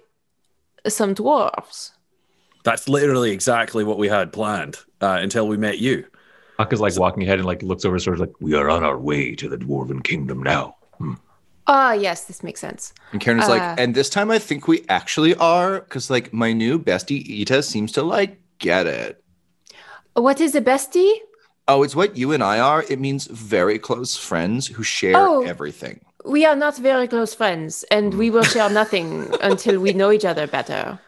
[0.87, 1.91] some dwarves.
[2.63, 6.05] That's literally exactly what we had planned uh, until we met you.
[6.57, 8.97] Maka's like walking ahead and like looks over, sort of like, we are on our
[8.99, 10.75] way to the dwarven kingdom now.
[11.71, 12.93] Ah, yes, this makes sense.
[13.11, 13.49] And Karen's Uh.
[13.55, 17.61] like, and this time I think we actually are, because like my new bestie Ita
[17.61, 19.23] seems to like get it.
[20.15, 21.13] What is a bestie?
[21.67, 22.83] Oh, it's what you and I are.
[22.89, 25.43] It means very close friends who share Oh.
[25.43, 26.01] everything.
[26.25, 30.25] We are not very close friends, and we will share nothing until we know each
[30.25, 30.99] other better.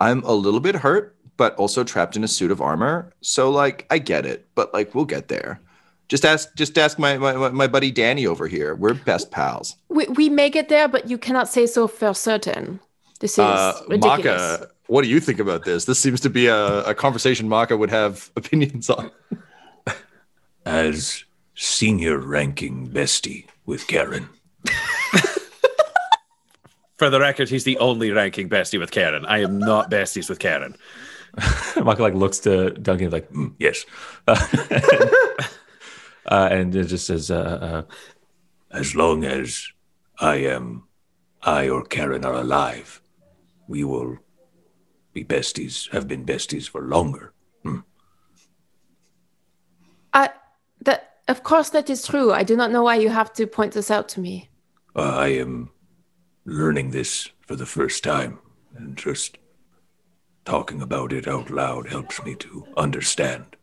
[0.00, 3.12] I'm a little bit hurt, but also trapped in a suit of armor.
[3.20, 5.60] So like I get it, but like we'll get there.
[6.08, 8.74] Just ask just ask my my, my buddy Danny over here.
[8.74, 9.76] We're best pals.
[9.88, 12.80] We, we may get there, but you cannot say so for certain.
[13.20, 14.24] This is Uh, ridiculous.
[14.60, 15.84] Maka, what do you think about this?
[15.84, 19.10] This seems to be a, a conversation Maka would have opinions on.
[20.64, 24.28] As senior ranking bestie with Karen.
[26.98, 29.24] For the record, he's the only ranking bestie with Karen.
[29.26, 30.76] I am not besties with Karen.
[31.82, 33.84] Maka like looks to Duncan like, Mm, yes.
[34.26, 34.36] uh,
[36.30, 37.82] and it just says, uh, uh,
[38.70, 39.68] As long as
[40.20, 40.84] I am,
[41.42, 43.00] I or Karen are alive,
[43.66, 44.18] we will
[45.12, 47.32] be besties, have been besties for longer.
[50.12, 50.30] I
[50.82, 52.32] That of course that is true.
[52.32, 54.48] I do not know why you have to point this out to me.
[54.96, 55.70] Uh, I am
[56.44, 58.38] learning this for the first time,
[58.74, 59.38] and just
[60.44, 63.57] talking about it out loud helps me to understand.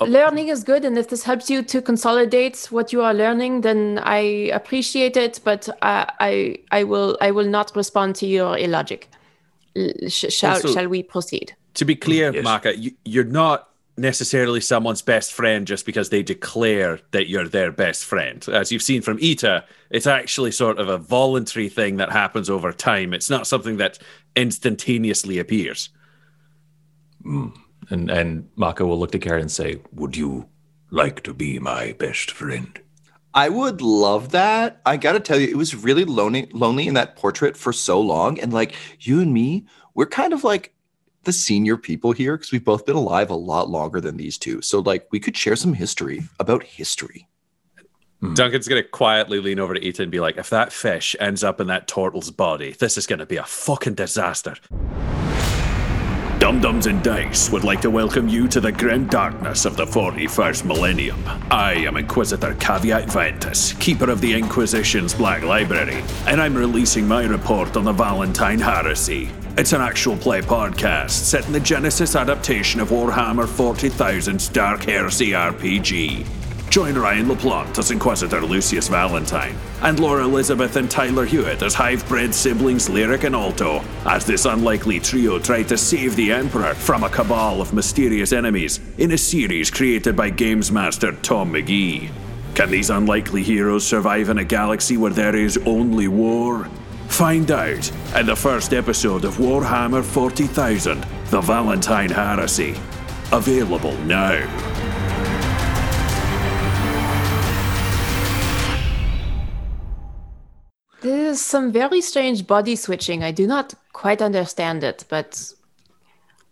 [0.00, 3.98] Learning is good, and if this helps you to consolidate what you are learning, then
[4.02, 4.18] I
[4.52, 5.40] appreciate it.
[5.42, 9.08] But I, I, I will, I will not respond to your illogic.
[10.08, 11.54] Sh- shall, Also- shall we proceed?
[11.74, 12.44] To be clear, Yes.
[12.44, 17.72] Maka, you, you're not necessarily someone's best friend just because they declare that you're their
[17.72, 18.46] best friend.
[18.48, 22.72] As you've seen from Ita, it's actually sort of a voluntary thing that happens over
[22.72, 23.12] time.
[23.12, 23.98] It's not something that
[24.36, 25.90] instantaneously appears.
[27.22, 27.48] Hmm.
[27.90, 30.48] And and Maka will look to Karen and say, Would you
[30.90, 32.78] like to be my best friend?
[33.34, 34.80] I would love that.
[34.86, 38.38] I gotta tell you, it was really lonely, lonely in that portrait for so long.
[38.40, 40.74] And like you and me, we're kind of like
[41.24, 44.62] the senior people here because we've both been alive a lot longer than these two.
[44.62, 47.28] So like we could share some history about history.
[48.20, 48.34] Hmm.
[48.34, 51.44] Duncan's going to quietly lean over to Ita and be like, if that fish ends
[51.44, 54.54] up in that turtle's body, this is going to be a fucking disaster.
[56.48, 59.84] Dumb Dumbs and Dice would like to welcome you to the grim darkness of the
[59.84, 61.22] 41st millennium.
[61.50, 67.26] I am Inquisitor Caveat Ventus, keeper of the Inquisition's Black Library, and I'm releasing my
[67.26, 69.28] report on the Valentine Heresy.
[69.58, 75.32] It's an actual play podcast set in the Genesys adaptation of Warhammer 40,000's Dark Heresy
[75.32, 76.37] RPG.
[76.70, 82.06] Join Ryan LaPlante as Inquisitor Lucius Valentine, and Laura Elizabeth and Tyler Hewitt as hive
[82.08, 87.04] bred siblings Lyric and Alto, as this unlikely trio try to save the Emperor from
[87.04, 92.10] a cabal of mysterious enemies in a series created by games master Tom McGee.
[92.54, 96.68] Can these unlikely heroes survive in a galaxy where there is only war?
[97.08, 102.76] Find out in the first episode of Warhammer 40,000 The Valentine Heresy.
[103.32, 104.87] Available now.
[111.00, 113.22] There is some very strange body switching.
[113.22, 115.52] I do not quite understand it, but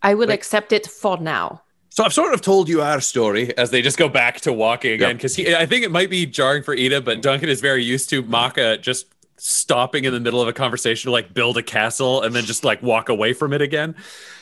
[0.02, 1.62] I would accept it for now.
[1.90, 4.92] So I've sort of told you our story as they just go back to walking
[4.92, 8.10] again because I think it might be jarring for Ita, but Duncan is very used
[8.10, 9.06] to Maka just
[9.38, 12.64] stopping in the middle of a conversation to like build a castle and then just
[12.64, 13.94] like walk away from it again.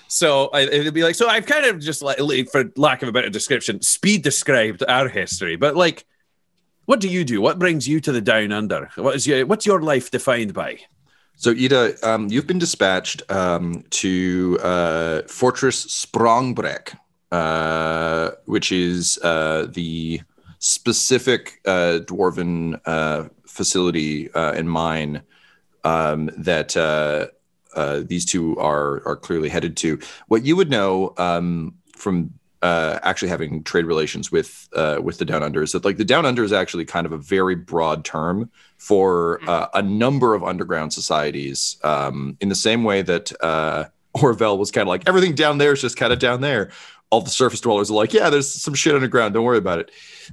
[0.09, 2.19] So I, it'd be like, so I've kind of just like,
[2.51, 6.05] for lack of a better description, speed described our history, but like,
[6.87, 7.41] what do you do?
[7.41, 8.91] What brings you to the down under?
[8.97, 10.81] What is your what's your life defined by?
[11.37, 16.97] So Ita, um, you've been dispatched um, to uh, Fortress Sprongbrek,
[17.33, 20.21] uh, which is uh, the
[20.61, 25.23] specific uh, dwarven uh, facility uh, and mine
[25.83, 27.27] um, that uh,
[27.77, 29.99] uh, these two are are clearly headed to.
[30.29, 35.25] What you would know um, from uh, actually having trade relations with uh, with the
[35.27, 38.07] Down Under is that like the Down Under is actually kind of a very broad
[38.07, 41.77] term for uh, a number of underground societies.
[41.85, 43.85] Um, in the same way that uh,
[44.15, 46.71] Orville was kind of like everything down there is just kind of down there.
[47.11, 49.35] All the surface dwellers are like, yeah, there's some shit underground.
[49.35, 49.91] Don't worry about it.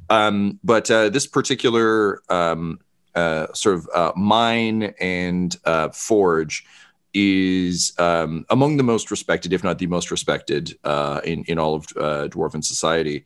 [0.10, 2.80] Um, but uh, this particular um,
[3.14, 6.66] uh, sort of uh, mine and uh, forge
[7.14, 11.76] is um, among the most respected, if not the most respected, uh, in in all
[11.76, 13.26] of uh, dwarven society.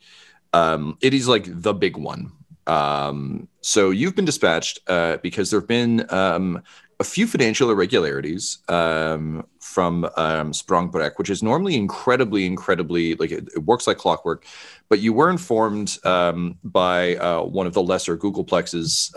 [0.54, 2.32] Um, it is like the big one.
[2.68, 6.64] Um, so you've been dispatched uh, because there have been um,
[7.00, 13.50] a few financial irregularities um, from um, Sprongbrek, which is normally incredibly, incredibly like it,
[13.56, 14.46] it works like clockwork.
[14.90, 19.14] But you were informed um, by uh, one of the lesser Googolplexes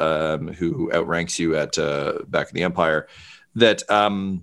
[0.56, 3.08] who outranks you at uh, back in the Empire
[3.54, 4.42] that um,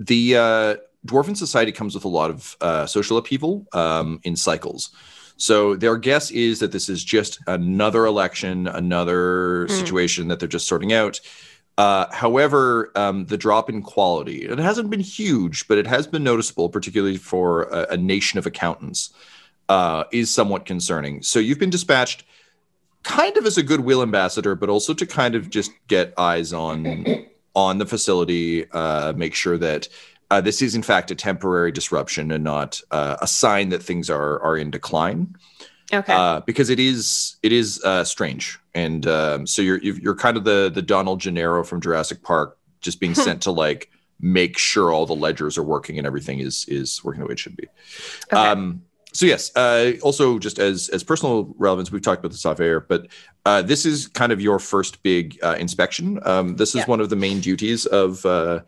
[0.00, 0.76] the uh,
[1.06, 4.90] Dwarven Society comes with a lot of uh, social upheaval um, in cycles.
[5.36, 10.66] So their guess is that this is just another election, another situation that they're just
[10.66, 11.20] sorting out.
[11.78, 16.22] Uh, however, um, the drop in quality, it hasn't been huge, but it has been
[16.22, 19.14] noticeable, particularly for a, a nation of accountants,
[19.70, 21.22] uh, is somewhat concerning.
[21.22, 22.24] So you've been dispatched
[23.02, 27.26] kind of as a goodwill ambassador, but also to kind of just get eyes on
[27.54, 29.88] on the facility, uh, make sure that
[30.30, 34.08] uh, this is in fact a temporary disruption and not uh, a sign that things
[34.08, 35.34] are are in decline.
[35.92, 36.12] Okay.
[36.12, 40.44] Uh, because it is it is uh, strange, and um, so you're you're kind of
[40.44, 43.90] the the Donald Gennaro from Jurassic Park, just being sent to like
[44.20, 47.38] make sure all the ledgers are working and everything is is working the way it
[47.38, 47.66] should be.
[48.32, 48.36] Okay.
[48.36, 48.82] Um,
[49.12, 52.80] so yes, uh, also just as as personal relevance, we've talked about this off air,
[52.80, 53.08] but
[53.44, 56.20] uh, this is kind of your first big uh, inspection.
[56.24, 56.86] Um, this is Yeah.
[56.86, 58.60] one of the main duties of uh,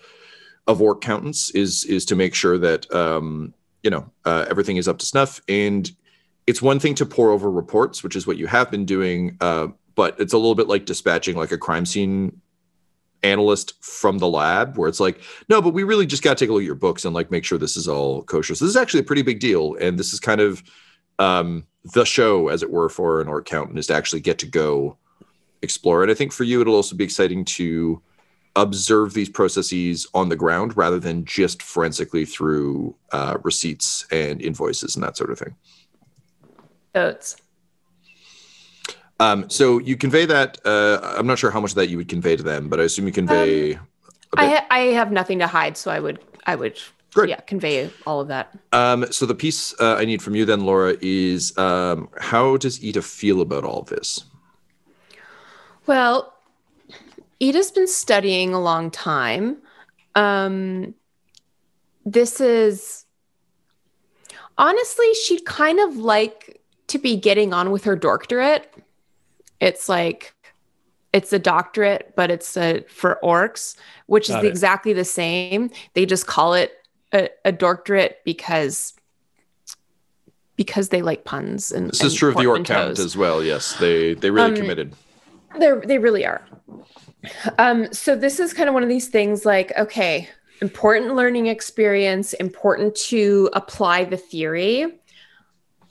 [0.67, 4.89] of orc accountants is is to make sure that um, you know uh, everything is
[4.89, 5.41] up to snuff.
[5.49, 5.91] And
[6.49, 9.69] it's one thing to pour over reports, which is what you have been doing, uh,
[9.95, 12.42] but it's a little bit like dispatching like a crime scene
[13.23, 16.51] analyst from the lab where it's like no but we really just got to take
[16.51, 18.55] a look at your books and like make sure this is all kosher.
[18.55, 20.63] So this is actually a pretty big deal and this is kind of
[21.19, 24.47] um the show as it were for an orc accountant is to actually get to
[24.47, 24.97] go
[25.63, 26.11] explore it.
[26.11, 28.03] I think for you it'll also be exciting to
[28.57, 34.95] observe these processes on the ground rather than just forensically through uh, receipts and invoices
[34.95, 35.55] and that sort of thing.
[36.95, 37.37] Oats.
[39.23, 42.09] Um, so you convey that uh, i'm not sure how much of that you would
[42.09, 43.79] convey to them but i assume you convey
[44.37, 46.79] I ha- I have nothing to hide, so I would I would
[47.15, 47.29] Great.
[47.29, 48.57] yeah convey all of that.
[48.73, 52.83] Um, so the piece uh, I need from you then, Laura, is um, how does
[52.83, 54.25] Ita feel about all this?
[55.87, 56.33] Well,
[57.41, 59.59] Ita's been studying a long time.
[60.15, 60.95] Um,
[62.07, 63.05] this is
[64.57, 68.73] honestly, she'd kind of like to be getting on with her doctorate.
[69.63, 70.35] It's like
[71.13, 74.45] it's a doctorate, but it's a, for orcs, which is it.
[74.45, 75.71] exactly the same.
[75.95, 76.73] They just call it
[77.13, 78.95] a, a doctorate because
[80.57, 82.67] because they like puns and This is true of the orc portmanteaus.
[82.67, 83.43] count as well.
[83.43, 84.95] Yes, they they really Um, committed.
[85.59, 86.43] They're, they really are.
[87.59, 90.29] Um, so this is kind of one of these things like, okay,
[90.61, 94.99] important learning experience, important to apply the theory,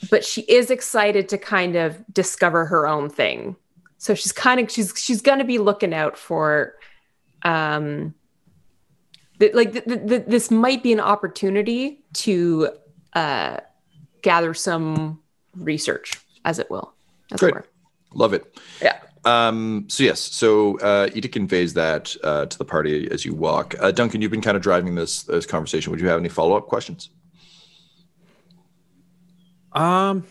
[0.09, 3.55] but she is excited to kind of discover her own thing.
[4.01, 6.73] So she's kind of she's she's gonna be looking out for
[7.43, 8.15] um
[9.39, 12.69] th- like th- th- th- this might be an opportunity to
[13.13, 13.57] uh
[14.23, 15.21] gather some
[15.55, 16.13] research
[16.45, 16.91] as it will
[17.31, 17.49] as Great.
[17.49, 17.65] it were.
[18.15, 18.59] Love it.
[18.81, 18.97] Yeah.
[19.23, 23.75] Um, so yes, so uh, Ita conveys that uh, to the party as you walk.
[23.79, 25.91] Uh, Duncan, you've been kind of driving this this conversation.
[25.91, 27.11] Would you have any follow up questions?
[29.73, 30.25] Um,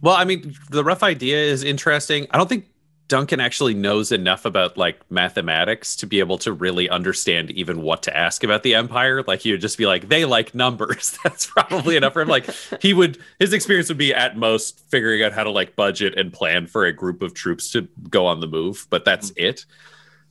[0.00, 2.26] well, I mean, the rough idea is interesting.
[2.30, 2.64] I don't think
[3.06, 8.02] Duncan actually knows enough about like mathematics to be able to really understand even what
[8.04, 9.22] to ask about the Empire.
[9.26, 11.18] Like he would just be like, they like numbers.
[11.24, 12.28] That's probably enough for him.
[12.28, 12.48] Like
[12.80, 16.32] he would, his experience would be at most figuring out how to like budget and
[16.32, 19.66] plan for a group of troops to go on the move, but that's it.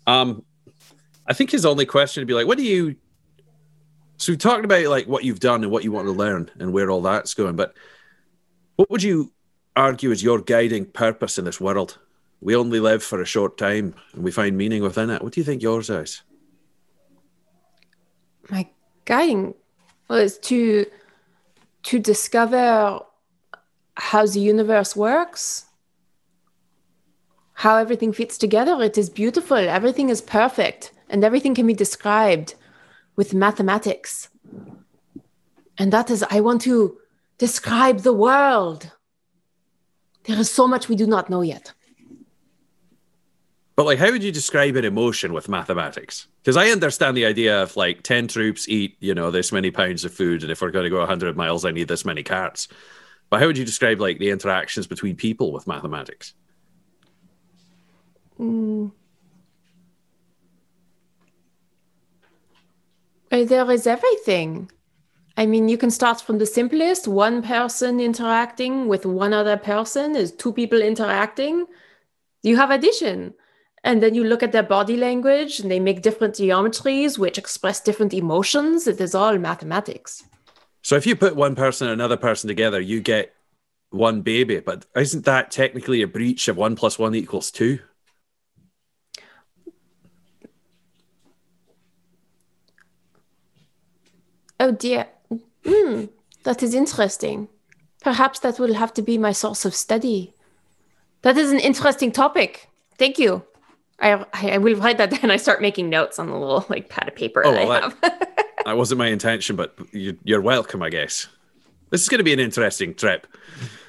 [0.07, 0.43] Um,
[1.28, 2.95] I think his only question would be like, what do you?
[4.17, 6.74] So we've talked about like what you've done and what you want to learn and
[6.74, 7.76] where all that's going, but
[8.78, 9.32] what would you
[9.76, 11.99] argue is your guiding purpose in this world?
[12.44, 15.24] We only live for a short time and we find meaning within it.
[15.24, 16.22] What do you think yours is?
[18.50, 18.68] my
[19.06, 19.54] guiding
[20.10, 20.86] was to
[21.84, 23.00] to discover
[23.96, 25.66] how the universe works
[27.56, 28.82] how everything fits together.
[28.82, 29.58] It is beautiful.
[29.58, 32.56] Everything is perfect and everything can be described
[33.16, 34.28] with mathematics.
[35.78, 36.98] And that is i want to
[37.38, 38.91] describe the world.
[40.24, 41.74] There is so much we do not know yet
[43.76, 46.28] But like, how would you describe an emotion with mathematics?
[46.41, 50.05] Because I understand the idea of like 10 troops eat, you know, this many pounds
[50.05, 50.43] of food.
[50.43, 52.67] And if we're going to go 100 miles, I need this many carts.
[53.30, 56.34] But how would you describe like the interactions between people with mathematics?
[58.39, 58.89] Uh,
[63.45, 64.69] There is everything.
[65.36, 70.15] I mean, you can start from the simplest one person interacting with one other person
[70.15, 71.65] is two people interacting.
[72.43, 73.34] You have addition.
[73.84, 77.82] And then you look at their body language and they make different geometries which express
[77.82, 78.88] different emotions.
[78.88, 80.24] It is all mathematics.
[80.82, 83.34] So if you put one person and another person together, you get
[83.90, 84.60] one baby.
[84.60, 87.80] But isn't that technically a breach of one plus one equals two?
[94.60, 95.08] Oh dear.
[95.66, 96.06] Hmm,
[96.44, 97.50] that is interesting.
[98.02, 100.34] Perhaps that will have to be my source of study.
[101.22, 102.70] That is an interesting topic.
[102.98, 103.44] Thank you.
[104.00, 105.32] I, I will write that down.
[105.32, 107.82] I start making notes on the little like pad of paper Oh, that I well,
[107.82, 108.30] have.
[108.66, 111.28] That wasn't my intention, but you, you're welcome, I guess.
[111.89, 113.28] This is going to be an interesting trip.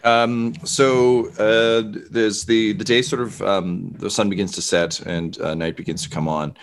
[0.02, 5.00] Um, so uh, there's the the day sort of um, the sun begins to set
[5.00, 6.56] and uh, night begins to come on.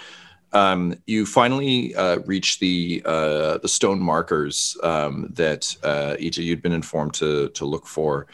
[0.53, 6.61] Um, you finally uh, reach the uh, the stone markers um, that uh, of you'd
[6.61, 8.27] been informed to to look for.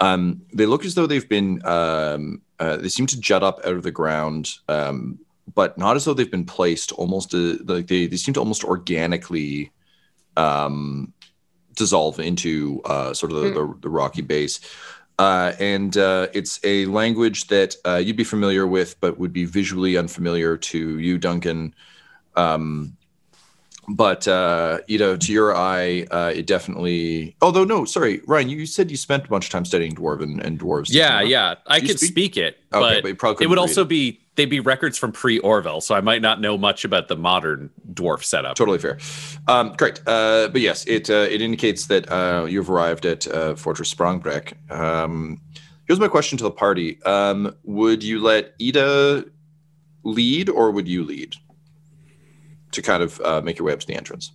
[0.00, 3.74] Um, they look as though they've been um, uh, they seem to jut up out
[3.74, 5.18] of the ground, um,
[5.54, 6.92] but not as though they've been placed.
[6.92, 9.70] Almost uh, like they they seem to almost organically
[10.36, 11.12] um,
[11.74, 14.60] dissolve into uh, sort of the, the, the rocky base.
[15.18, 19.44] Uh, and uh, it's a language that uh, you'd be familiar with, but would be
[19.44, 21.74] visually unfamiliar to you, Duncan.
[22.34, 22.95] Um,
[23.88, 27.36] but uh, you know, to your eye, uh, it definitely.
[27.40, 30.58] Although no, sorry, Ryan, you said you spent a bunch of time studying dwarven and
[30.58, 30.88] dwarves.
[30.90, 31.54] Yeah, yeah.
[31.66, 32.10] I could speak?
[32.10, 35.38] speak, it, Okay, but, but it would also read be they'd be records from pre
[35.38, 38.56] Orville, so I might not know much about the modern dwarf setup.
[38.56, 38.98] Totally fair.
[39.48, 40.00] Um, great.
[40.06, 44.70] Uh, but yes, it uh, it indicates that uh, you've arrived at uh, Fortress Sprangbrek.
[44.70, 45.40] Um,
[45.86, 49.30] here's my question to the party: um, Would you let Ita
[50.04, 51.36] lead, or would you lead
[52.72, 54.32] to kind of uh, make your way up to the entrance?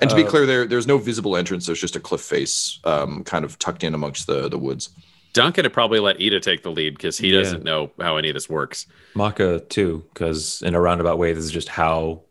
[0.00, 1.66] And to be Uh, clear, there there's no visible entrance.
[1.66, 4.90] There's just a cliff face, um, kind of tucked in amongst the the woods.
[5.32, 7.40] Duncan would probably let Ita take the lead because he Yeah.
[7.42, 8.86] doesn't know how any of this works.
[9.14, 12.22] Maka too, because in a roundabout way, this is just how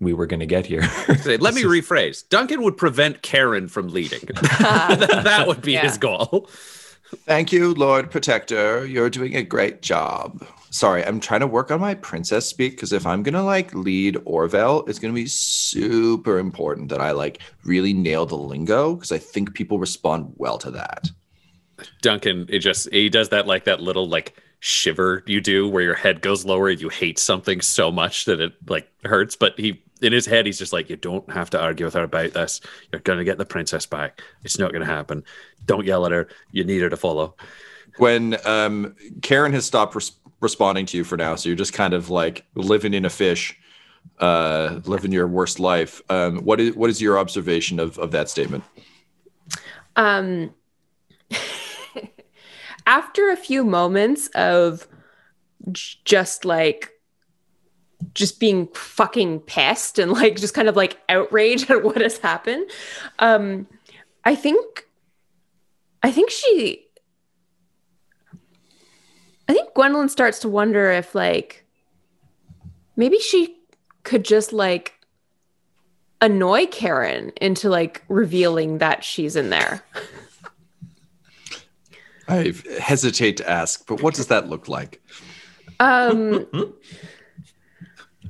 [0.00, 0.82] we were going to get here.
[1.20, 2.28] Say, Let me rephrase.
[2.28, 4.20] Duncan would prevent Karen from leading.
[4.60, 5.82] that, that would be Yeah.
[5.82, 6.48] his goal.
[7.26, 8.86] Thank you, Lord Protector.
[8.86, 10.44] You're doing a great job.
[10.72, 14.14] Sorry, I'm trying to work on my princess speak because if I'm gonna like lead
[14.24, 19.18] Orvel, it's gonna be super important that I like really nail the lingo because I
[19.18, 21.10] think people respond well to that.
[22.00, 25.94] Duncan, it just he does that like that little like shiver you do where your
[25.94, 29.36] head goes lower you hate something so much that it like hurts.
[29.36, 32.04] But he in his head he's just like, You don't have to argue with her
[32.04, 32.62] about this.
[32.90, 34.22] You're gonna get the princess back.
[34.42, 35.22] It's not gonna happen.
[35.66, 36.28] Don't yell at her.
[36.50, 37.36] You need her to follow.
[37.98, 40.12] When um, Karen has stopped res-
[40.42, 43.58] responding to you for now, so you're just kind of like living in a fish,
[44.18, 46.02] uh, living your worst life.
[46.10, 48.64] Um, what is what is your observation of of that statement?
[49.96, 50.54] Um,
[52.86, 54.86] after a few moments of
[55.70, 56.90] just like
[58.14, 62.68] just being fucking pissed and like just kind of like outraged at what has happened,
[63.18, 63.66] um,
[64.24, 64.86] I think,
[66.02, 66.81] I think she,
[69.48, 71.64] I think Gwendolyn starts to wonder if like
[72.96, 73.56] maybe she
[74.02, 74.94] could just like
[76.20, 79.82] annoy Karen into like revealing that she's in there.
[82.28, 85.02] I hesitate to ask, but what does that look like?
[85.80, 86.46] Um,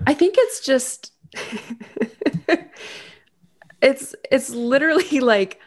[0.06, 1.12] I think it's just
[3.82, 5.60] it's it's literally like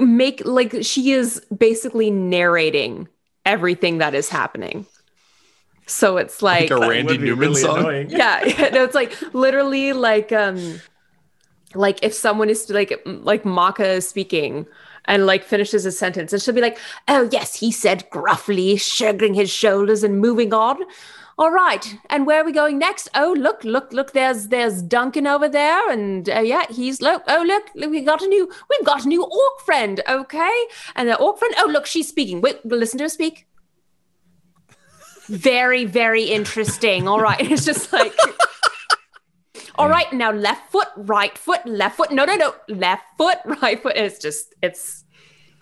[0.00, 3.08] make like she is basically narrating
[3.44, 4.86] everything that is happening.
[5.86, 8.06] So it's like, Like a Randy Newman song.
[8.08, 10.80] yeah, yeah, no, it's like literally like um
[11.74, 14.66] like if someone is like like Maka is speaking
[15.04, 16.78] and like finishes a sentence and she'll be like,
[17.08, 20.78] "Oh yes, he said gruffly, shrugging his shoulders and moving on."
[21.38, 23.10] All right, and where are we going next?
[23.14, 24.12] Oh, look, look, look!
[24.14, 27.22] There's there's Duncan over there, and uh, yeah, he's look.
[27.28, 30.00] Oh, look, look, we got a new we've got a new orc friend.
[30.08, 30.64] Okay,
[30.94, 31.54] and the orc friend.
[31.58, 32.40] Oh, look, she's speaking.
[32.40, 33.46] Wait, we'll listen to her speak.
[35.28, 37.06] Very, very interesting.
[37.06, 38.14] All right, it's just like.
[39.78, 42.10] All right, now left foot, right foot, left foot.
[42.10, 43.94] No, no, no, left foot, right foot.
[43.94, 45.04] It's just, it's.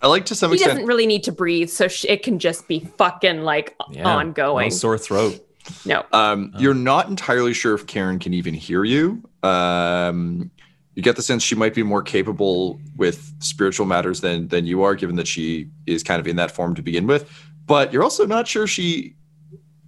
[0.01, 0.73] I like to some He extent.
[0.75, 4.67] doesn't really need to breathe, so sh- it can just be fucking like Yeah, ongoing.
[4.67, 5.44] No sore throat.
[5.85, 6.05] No.
[6.11, 9.23] Um, You're not entirely sure if Karen can even hear you.
[9.43, 10.51] Um,
[10.95, 14.83] you get the sense she might be more capable with spiritual matters than than you
[14.83, 17.29] are, given that she is kind of in that form to begin with.
[17.65, 19.15] But you're also not sure she,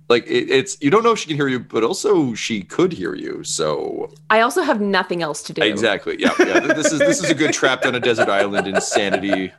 [0.10, 2.92] like, it, it's you don't know if she can hear you, but also she could
[2.92, 3.44] hear you.
[3.44, 5.62] So I also have nothing else to do.
[5.62, 6.60] exactly, yeah, yeah.
[6.60, 9.52] This is this is a good trapped on a desert island insanity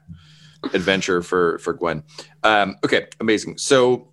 [0.75, 2.03] adventure for for Gwen.
[2.43, 3.59] Um, okay, amazing.
[3.59, 4.09] So,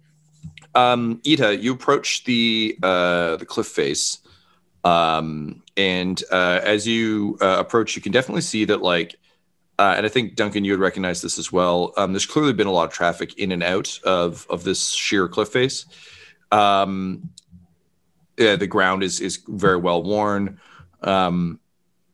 [0.76, 4.20] um, Ita, you approach the uh, the cliff face,
[4.84, 9.16] um, and uh, as you uh, approach, you can definitely see that like.
[9.78, 11.94] Uh, and I think Duncan, you would recognize this as well.
[11.98, 15.28] Um, there's clearly been a lot of traffic in and out of of this sheer
[15.28, 15.86] cliff face.
[16.52, 17.30] Um,
[18.38, 20.60] yeah, the ground is is very well worn,
[21.02, 21.60] um,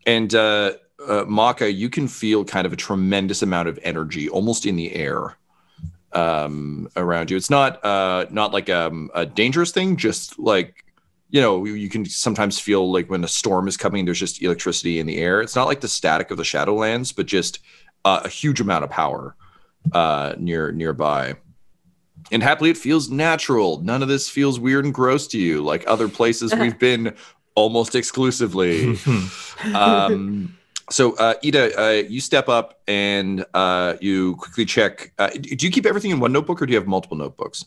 [0.07, 0.73] and uh,
[1.07, 4.93] uh, Maka, you can feel kind of a tremendous amount of energy, almost in the
[4.93, 5.37] air,
[6.13, 7.37] um, around you.
[7.37, 10.83] It's not uh, not like um, a dangerous thing, just like
[11.31, 14.99] you know, you, can sometimes feel like when a storm is coming, there's just electricity
[14.99, 15.41] in the air.
[15.41, 17.59] It's not like the static of the Shadowlands, but just
[18.03, 19.33] uh, a huge amount of power
[19.93, 21.35] uh, near nearby.
[22.33, 23.81] And happily, it feels natural.
[23.81, 27.15] None of this feels weird and gross to you, like other places we've been
[27.55, 28.97] almost exclusively.
[29.73, 30.57] um,
[30.89, 35.13] so, uh, Ita, uh, you step up and uh, you quickly check.
[35.17, 37.65] Uh, do you keep everything in one notebook, or do you have multiple notebooks?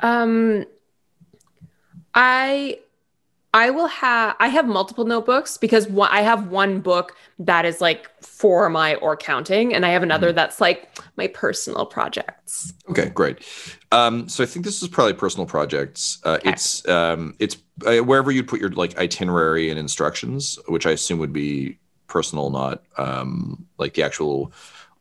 [0.00, 0.64] Um,
[2.14, 2.78] I
[3.52, 7.80] I will have I have multiple notebooks because one, I have one book that is
[7.80, 12.72] like for my or counting and I have another that's like my personal projects.
[12.88, 13.38] Okay, great.
[13.90, 16.20] Um, so I think this is probably personal projects.
[16.24, 20.92] Uh, It's um, it's uh, wherever you'd put your like itinerary and instructions, which I
[20.92, 21.79] assume would be
[22.10, 24.52] personal, not um, like the actual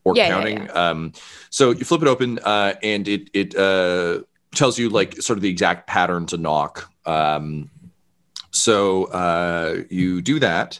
[0.03, 0.77] or Yeah, yeah, counting.
[0.77, 1.13] Um,
[1.49, 4.21] so you flip it open, uh, and it it uh,
[4.55, 6.89] tells you like sort of the exact pattern to knock.
[7.05, 7.69] Um,
[8.51, 10.79] so uh, you do that,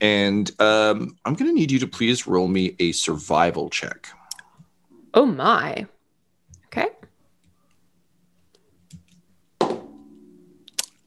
[0.00, 4.08] and um, I'm going to need you to please roll me a survival check.
[5.14, 5.86] Oh my.
[6.66, 6.88] Okay.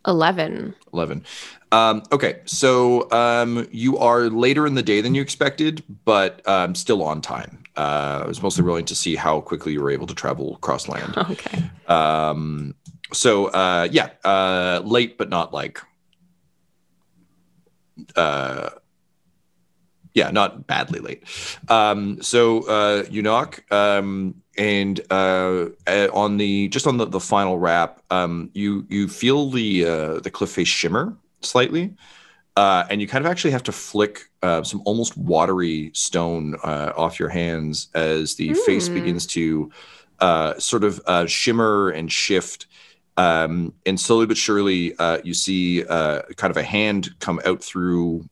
[0.08, 0.76] 11.
[0.96, 1.24] 11.
[1.72, 6.74] Um, okay, so um, you are later in the day than you expected, but um,
[6.74, 7.64] still on time.
[7.76, 10.88] Uh, I was mostly rolling to see how quickly you were able to travel across
[10.88, 11.14] land.
[11.32, 11.70] Okay.
[11.88, 12.76] Um,
[13.12, 15.82] so uh, yeah, uh, late but not like,
[18.16, 18.70] uh,
[20.16, 21.24] yeah, not badly late.
[21.70, 27.20] Um, so uh, you knock, um, and uh, uh, on the just on the, the
[27.20, 31.94] final wrap, um, you you feel the uh, the cliff face shimmer slightly.
[32.58, 36.94] Uh, and you kind of actually have to flick uh, some almost watery stone uh,
[36.96, 38.90] off your hands as the face Hmm.
[38.90, 39.72] begins to
[40.20, 42.68] uh, sort of uh, shimmer and shift.
[43.18, 47.64] Um, and slowly but surely, uh, you see uh, kind of a hand come out
[47.64, 48.26] through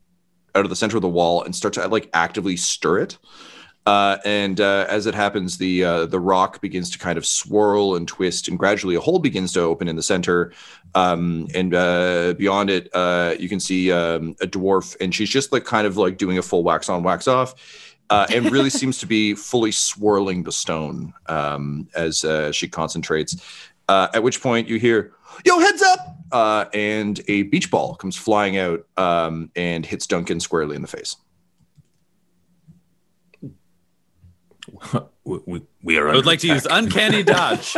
[0.55, 3.17] out of the center of the wall and start to like actively stir it.
[3.85, 7.95] Uh, and uh, as it happens, the uh, the rock begins to kind of swirl
[7.95, 10.53] and twist, and gradually a hole begins to open in the center.
[10.95, 15.51] Um, and uh, beyond it, uh, you can see um, a dwarf, and she's just
[15.51, 17.55] like kind of like doing a full wax on, wax off,
[18.09, 23.35] uh, and really seems to be fully swirling the stone um, as uh, she concentrates.
[23.89, 25.11] Uh, at which point you hear,
[25.45, 30.39] "Yo, heads up!" Uh, and a beach ball comes flying out um, and hits Duncan
[30.39, 31.15] squarely in the face.
[35.25, 37.77] We, we, we are I would under like to use uncanny dodge.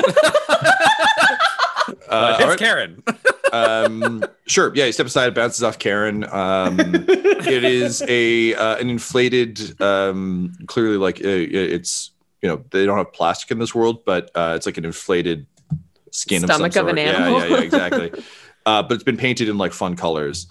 [2.08, 2.60] Uh, it's all right.
[2.60, 3.04] Karen.
[3.54, 4.72] um, sure.
[4.76, 6.24] Yeah, you step aside, it bounces off Karen.
[6.24, 12.86] Um, it is a uh, an inflated, um, clearly like uh, it's you know they
[12.86, 15.46] don't have plastic in this world, but uh, it's like an inflated
[16.16, 17.40] skin Stomach of of an animal.
[17.40, 18.24] Yeah, yeah, yeah, exactly.
[18.66, 20.48] uh, but it's been painted in like fun colors.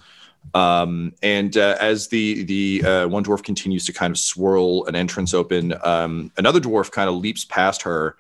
[0.53, 4.95] Um, and uh, as the the uh, one dwarf continues to kind of swirl an
[4.95, 8.17] entrance open, um, another dwarf kind of leaps past her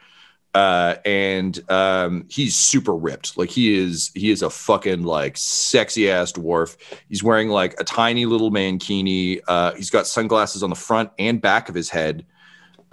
[0.55, 3.36] uh, and um, he's super ripped.
[3.36, 6.76] Like he is, he is a fucking like sexy ass dwarf.
[7.09, 9.40] He's wearing like a tiny little mankini.
[9.49, 12.24] Uh, he's got sunglasses on the front and back of his head,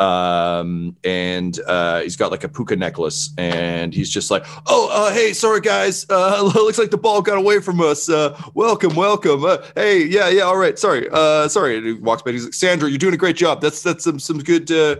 [0.02, 3.30] um, and uh, he's got like a puka necklace.
[3.38, 6.06] And he's just like, "Oh, uh, hey, sorry guys.
[6.10, 8.10] Uh, looks like the ball got away from us.
[8.10, 9.46] Uh, welcome, welcome.
[9.46, 10.78] Uh, hey, yeah, yeah, all right.
[10.80, 12.32] Sorry, uh, sorry." And he walks by.
[12.32, 13.62] He's like, "Sandra, you're doing a great job.
[13.62, 14.96] That's that's some some good." Uh,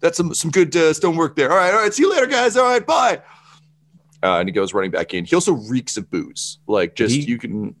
[0.00, 1.50] that's some some good uh, stonework there.
[1.50, 1.92] All right, all right.
[1.92, 2.56] See you later, guys.
[2.56, 3.20] All right, bye.
[4.22, 5.24] Uh, and he goes running back in.
[5.24, 6.58] He also reeks of booze.
[6.66, 7.74] Like just He- you can.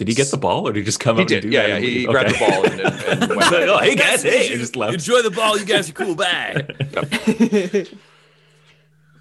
[0.00, 1.44] Did he get the ball or did he just come He up did.
[1.44, 1.74] and do Yeah, that yeah.
[1.76, 2.08] and He leave?
[2.08, 3.52] grabbed the ball and, and, and went.
[3.52, 4.94] oh, hey guys, hey, and just left.
[4.94, 5.58] Enjoy the ball.
[5.58, 6.14] You guys are cool.
[6.14, 6.66] Bye.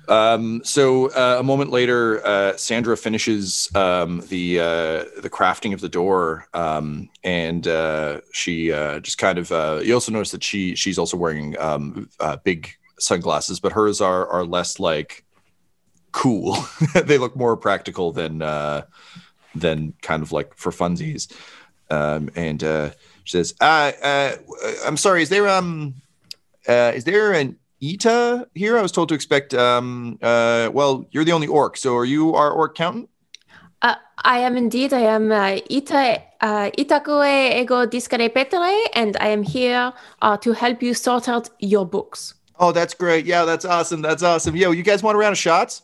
[0.07, 5.81] Um, so uh, a moment later, uh, Sandra finishes um, the uh, the crafting of
[5.81, 9.51] the door, um, and uh, she uh, just kind of.
[9.51, 14.01] Uh, you also notice that she she's also wearing um, uh, big sunglasses, but hers
[14.01, 15.25] are are less like
[16.11, 16.57] cool.
[17.05, 18.39] they look more practical than
[19.55, 21.31] than kind of like for funsies.
[21.89, 22.91] Um, and uh,
[23.23, 24.35] she says, uh, uh,
[24.85, 25.23] "I'm sorry.
[25.23, 25.95] Is there um,
[26.67, 28.77] uh, is there an Ita here?
[28.77, 29.53] I was told to expect.
[29.53, 33.09] Um, uh, well, you're the only orc, so are you our orc accountant?
[33.81, 34.93] Uh, I am indeed.
[34.93, 40.53] I am uh, Ita uh, Itakue Ego Discare Petere, and I am here uh, to
[40.53, 42.35] help you sort out your books.
[42.59, 43.25] Oh, that's great.
[43.25, 44.01] Yeah, that's awesome.
[44.01, 44.55] That's awesome.
[44.55, 45.81] Yo, you guys want a round of shots?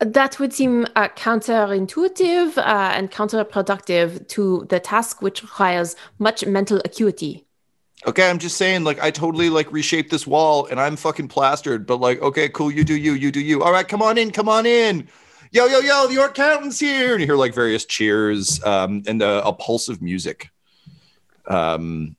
[0.00, 2.62] That would seem uh, counterintuitive uh,
[2.94, 7.44] and counterproductive to the task, which requires much mental acuity.
[8.06, 11.84] Okay, I'm just saying, like, I totally like reshaped this wall, and I'm fucking plastered.
[11.84, 12.70] But like, okay, cool.
[12.70, 13.14] You do you.
[13.14, 13.62] You do you.
[13.64, 14.30] All right, come on in.
[14.30, 15.08] Come on in.
[15.50, 17.12] Yo, yo, yo, the orc accountant's here.
[17.12, 20.50] And you hear like various cheers um, and uh, a pulse of music.
[21.46, 22.14] Um,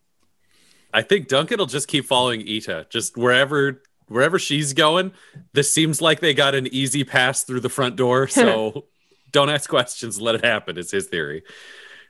[0.94, 5.12] I think Duncan will just keep following Ita, just wherever wherever she's going.
[5.54, 8.86] This seems like they got an easy pass through the front door, so
[9.32, 10.20] don't ask questions.
[10.20, 10.78] Let it happen.
[10.78, 11.44] It's his theory.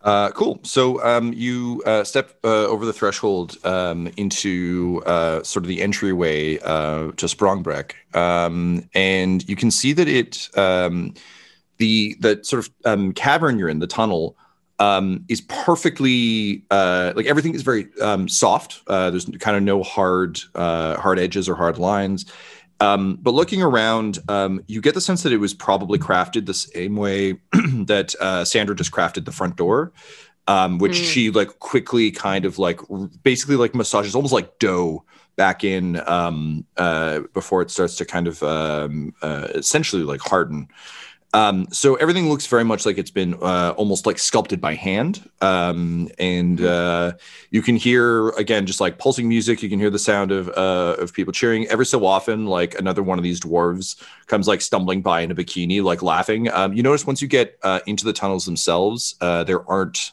[0.02, 0.60] Uh, cool.
[0.64, 5.82] So um, you uh, step uh, over the threshold um, into uh, sort of the
[5.82, 11.14] entryway uh, to Sprongbreck, um, and you can see that it um,
[11.80, 14.38] the the sort of um, cavern you're in, the tunnel,
[14.80, 18.82] um, is perfectly uh, like everything is very um, soft.
[18.88, 22.26] Uh, there's kind of no hard uh, hard edges or hard lines.
[22.82, 26.54] Um, but looking around, um, you get the sense that it was probably crafted the
[26.54, 27.34] same way
[27.86, 29.92] that uh, Sandra just crafted the front door,
[30.48, 31.04] um, which Mm.
[31.14, 32.80] she like quickly kind of like
[33.24, 35.04] basically like massages, almost like dough
[35.36, 40.68] back in um, uh, before it starts to kind of um, uh, essentially like harden.
[41.34, 45.30] Um, so everything looks very much like it's been uh, almost like sculpted by hand.
[45.42, 47.14] Um, and uh,
[47.52, 49.62] you can hear again just like pulsing music.
[49.62, 51.68] You can hear the sound of uh, of people cheering.
[51.68, 55.36] Every so often, like another one of these dwarves comes like stumbling by in a
[55.36, 56.50] bikini, like laughing.
[56.50, 60.12] Um, you notice once you get uh, into the tunnels themselves, uh, there aren't.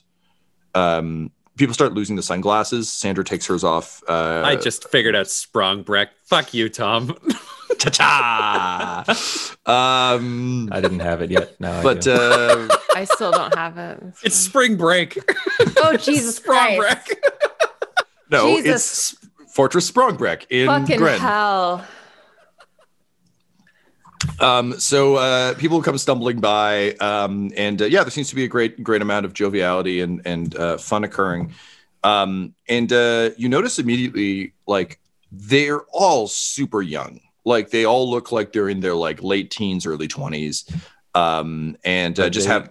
[0.75, 2.91] Um, people start losing the sunglasses.
[2.91, 4.03] Sandra takes hers off.
[4.07, 6.09] Uh, I just figured out Sprongbreck.
[6.25, 7.17] Fuck you, Tom.
[7.79, 9.05] ta-ta.
[9.67, 11.61] um, I didn't have it yet.
[11.61, 14.03] No, but I uh, I still don't have it.
[14.23, 15.19] it's spring break.
[15.79, 16.81] oh Jesus Christ!
[16.81, 17.13] Sprongbreck.
[18.31, 19.13] no, Jesus.
[19.13, 21.21] it's Fortress Sprongbreck in Fucking Gren.
[21.21, 21.85] hell!
[24.41, 28.45] Um, so uh, people come stumbling by, um, and uh, yeah, there seems to be
[28.45, 31.53] a great, great amount of joviality and and uh, fun occurring.
[32.05, 35.01] Um, and uh, you notice immediately, like
[35.33, 37.21] they're all super young.
[37.47, 40.67] Like they all look like they're in their like late teens, early twenties,
[41.15, 42.71] um, and uh, just have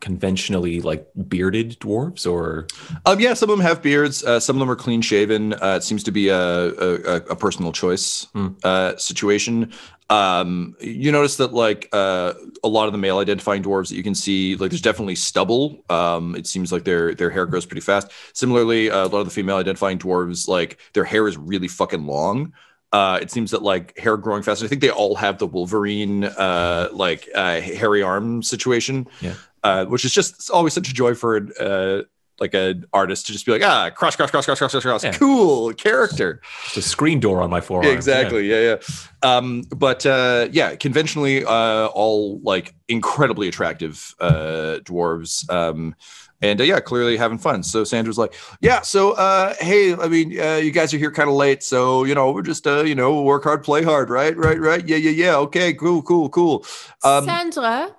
[0.00, 2.66] conventionally like bearded dwarves or
[3.06, 4.24] Um, yeah, some of them have beards.
[4.24, 5.54] Uh, some of them are clean shaven.
[5.54, 8.48] Uh, it seems to be a a, a personal choice Hmm.
[8.64, 9.72] uh, situation.
[10.08, 14.04] Um, you notice that like uh, a lot of the male identifying dwarves that you
[14.04, 15.84] can see, like there's definitely stubble.
[15.90, 18.12] Um, it seems like their their hair grows pretty fast.
[18.34, 22.06] Similarly, uh, a lot of the female identifying dwarves, like their hair is really fucking
[22.06, 22.52] long.
[22.92, 24.62] Uh, it seems that like hair growing fast.
[24.62, 29.34] I think they all have the Wolverine uh, like uh, hairy arm situation Yeah.
[29.64, 32.02] uh, which is just always such a joy for uh,
[32.38, 35.04] like an artist to just be like, ah, cross, cross, cross, cross, cross, cross, cross.
[35.04, 35.12] Yeah.
[35.12, 36.40] Cool character.
[36.64, 37.92] just a screen door on my forearm?
[37.92, 38.48] exactly.
[38.48, 38.76] Yeah, yeah.
[39.22, 45.50] Um, but uh, yeah, conventionally, uh, all like incredibly attractive uh, dwarves.
[45.50, 45.96] Um,
[46.42, 47.62] and uh, yeah, clearly having fun.
[47.62, 48.80] So Sandra's like, yeah.
[48.82, 52.14] So uh, hey, I mean, uh, you guys are here kind of late, so you
[52.14, 54.86] know, we're just uh, you know, work hard, play hard, right, right, right.
[54.86, 55.36] Yeah, yeah, yeah.
[55.36, 56.64] Okay, cool, cool, cool.
[57.02, 57.94] Um, Sandra,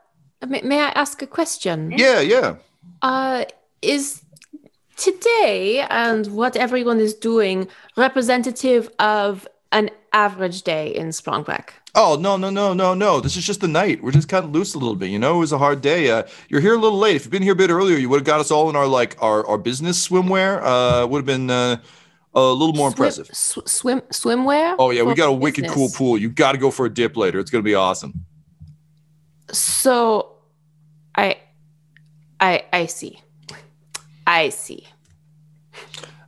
[0.48, 1.92] may, may I ask a question?
[1.92, 2.56] yeah, yeah.
[3.02, 3.46] Uh,
[3.82, 4.24] is
[4.98, 11.70] today and what everyone is doing representative of an average day in Sprongback?
[11.95, 13.20] Oh no no no no no!
[13.20, 14.03] This is just the night.
[14.03, 15.09] We're just kind of loose a little bit.
[15.09, 16.11] You know, it was a hard day.
[16.11, 17.15] Uh, you're here a little late.
[17.15, 18.86] If you'd been here a bit earlier, you would have got us all in our
[18.88, 20.61] like our, our business swimwear.
[20.63, 21.78] Uh, would have been uh,
[22.36, 23.28] a little more Swim- impressive.
[23.36, 24.76] sw- swim swimwear.
[24.78, 25.76] Oh yeah, we got a wicked business.
[25.76, 26.18] cool pool.
[26.20, 27.39] You got to go for a dip later.
[27.39, 28.26] It's gonna be awesome.
[29.51, 30.36] So,
[31.15, 31.38] I,
[32.39, 33.20] I, I see.
[34.26, 34.86] I see.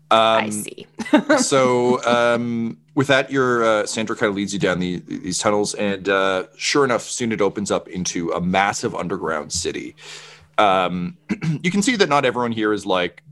[0.10, 0.88] I Um, see.
[1.40, 5.74] so um, with that, your uh, Sandra kind of leads you down the, these tunnels,
[5.76, 9.96] and uh, sure enough, soon it opens up into a massive underground city.
[10.58, 11.18] Um,
[11.64, 13.24] you can see that not everyone here is like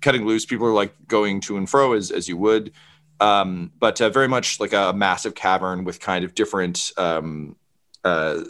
[0.00, 0.46] cutting loose.
[0.46, 2.72] People are like going to and fro as as you would,
[3.20, 7.56] um, but uh, very much like a massive cavern with kind of different um,
[8.04, 8.40] uh,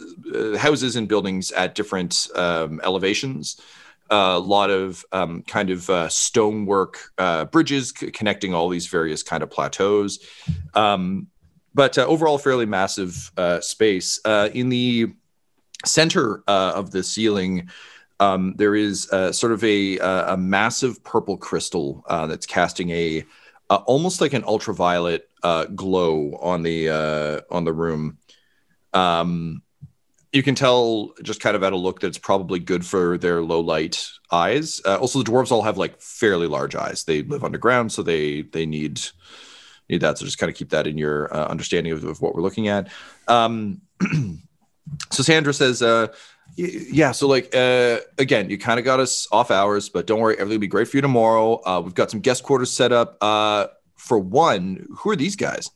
[0.57, 3.59] houses and buildings at different um, elevations
[4.09, 9.23] a lot of um, kind of uh, stonework uh, bridges c- connecting all these various
[9.23, 10.19] kind of plateaus.
[10.73, 11.27] Um,
[11.73, 14.19] but uh, overall, fairly massive uh, space.
[14.25, 15.13] Uh, in the
[15.85, 17.69] center uh, of the ceiling,
[18.19, 23.23] um, there is sort of a, a, massive purple crystal that's casting a
[23.69, 25.29] almost like an ultraviolet
[25.73, 26.89] glow on the
[27.49, 28.17] on the room.
[28.93, 29.61] Um,
[30.31, 33.41] you can tell just kind of at a look that it's probably good for their
[33.41, 34.81] low light eyes.
[34.85, 37.03] Uh, also, the dwarves all have like fairly large eyes.
[37.03, 39.01] They live underground, so they they need
[39.89, 40.17] need that.
[40.17, 42.67] So just kind of keep that in your uh, understanding of, of what we're looking
[42.67, 42.89] at.
[43.27, 43.81] Um,
[45.11, 46.07] so Sandra says, uh,
[46.55, 50.35] "Yeah, so like uh, again, you kind of got us off hours, but don't worry,
[50.35, 51.59] everything will be great for you tomorrow.
[51.65, 53.17] Uh, we've got some guest quarters set up.
[53.19, 55.71] Uh, for one, who are these guys?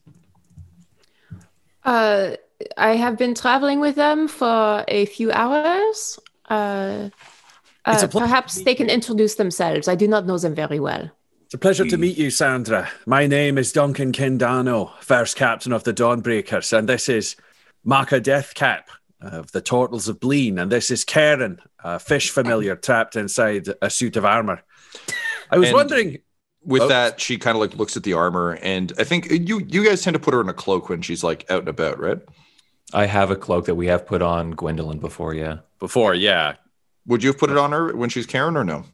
[1.84, 2.32] Uh,
[2.78, 6.20] I have been traveling with them for a few hours.
[6.50, 7.10] Uh,
[7.86, 9.88] uh, a perhaps they can introduce themselves.
[9.88, 11.10] I do not know them very well.
[11.46, 12.90] It's a pleasure to meet you, Sandra.
[13.06, 17.36] My name is Duncan Kendano, first captain of the Dawnbreakers, and this is
[17.84, 18.84] Maka Deathcap
[19.22, 23.90] of the Turtles of Bleen, and this is Karen, a fish familiar trapped inside a
[23.90, 24.64] suit of armor.
[25.52, 26.18] I was And- wondering,
[26.66, 26.88] with Oh.
[26.88, 30.02] that she kind of like looks at the armor and i think you you guys
[30.02, 32.20] tend to put her in a cloak when she's like out and about right
[32.92, 35.34] I have a cloak that we have put on Gwendolyn before.
[35.34, 36.56] Yeah, Before, yeah.
[37.08, 38.86] Would you have put it on her when she's Karen or no?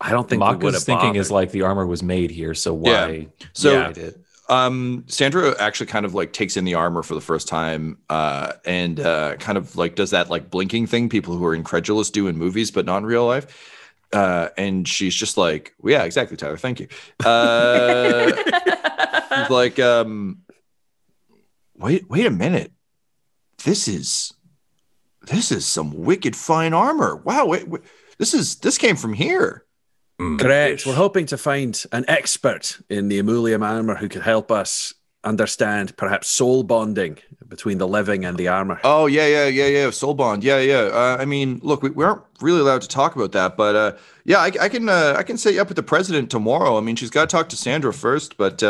[0.00, 1.20] I don't think we would Maka's thinking bothered.
[1.20, 3.06] is like the armor was made here, so Yeah.
[3.06, 3.28] why?
[3.52, 4.24] So- yeah, I did.
[4.48, 8.54] Um, Sandra actually kind of like takes in the armor for the first time, uh,
[8.64, 12.26] and uh, kind of like does that like blinking thing people who are incredulous do
[12.26, 13.46] in movies, but not in real life.
[14.12, 16.56] Uh, and she's just like, well, yeah, exactly, Tyler.
[16.56, 16.88] Thank you.
[17.24, 18.32] Uh,
[19.50, 20.42] like, um,
[21.76, 22.72] wait, wait a minute.
[23.64, 24.32] This is,
[25.26, 27.16] this is some wicked fine armor.
[27.16, 27.82] Wow, wait, wait,
[28.18, 29.64] this is this came from here.
[30.20, 30.86] Mm, Correct.
[30.86, 34.92] We're hoping to find an expert in the Emulium armor who could help us
[35.24, 38.80] understand perhaps soul bonding between the living and the armor.
[38.84, 39.90] Oh yeah, yeah, yeah, yeah.
[39.90, 40.44] Soul bond.
[40.44, 40.90] Yeah, yeah.
[40.92, 43.92] Uh, I mean, look, we, we aren't really allowed to talk about that, but uh,
[44.24, 46.76] yeah, I, I can uh, I can set you up with the president tomorrow.
[46.76, 48.62] I mean, she's got to talk to Sandra first, but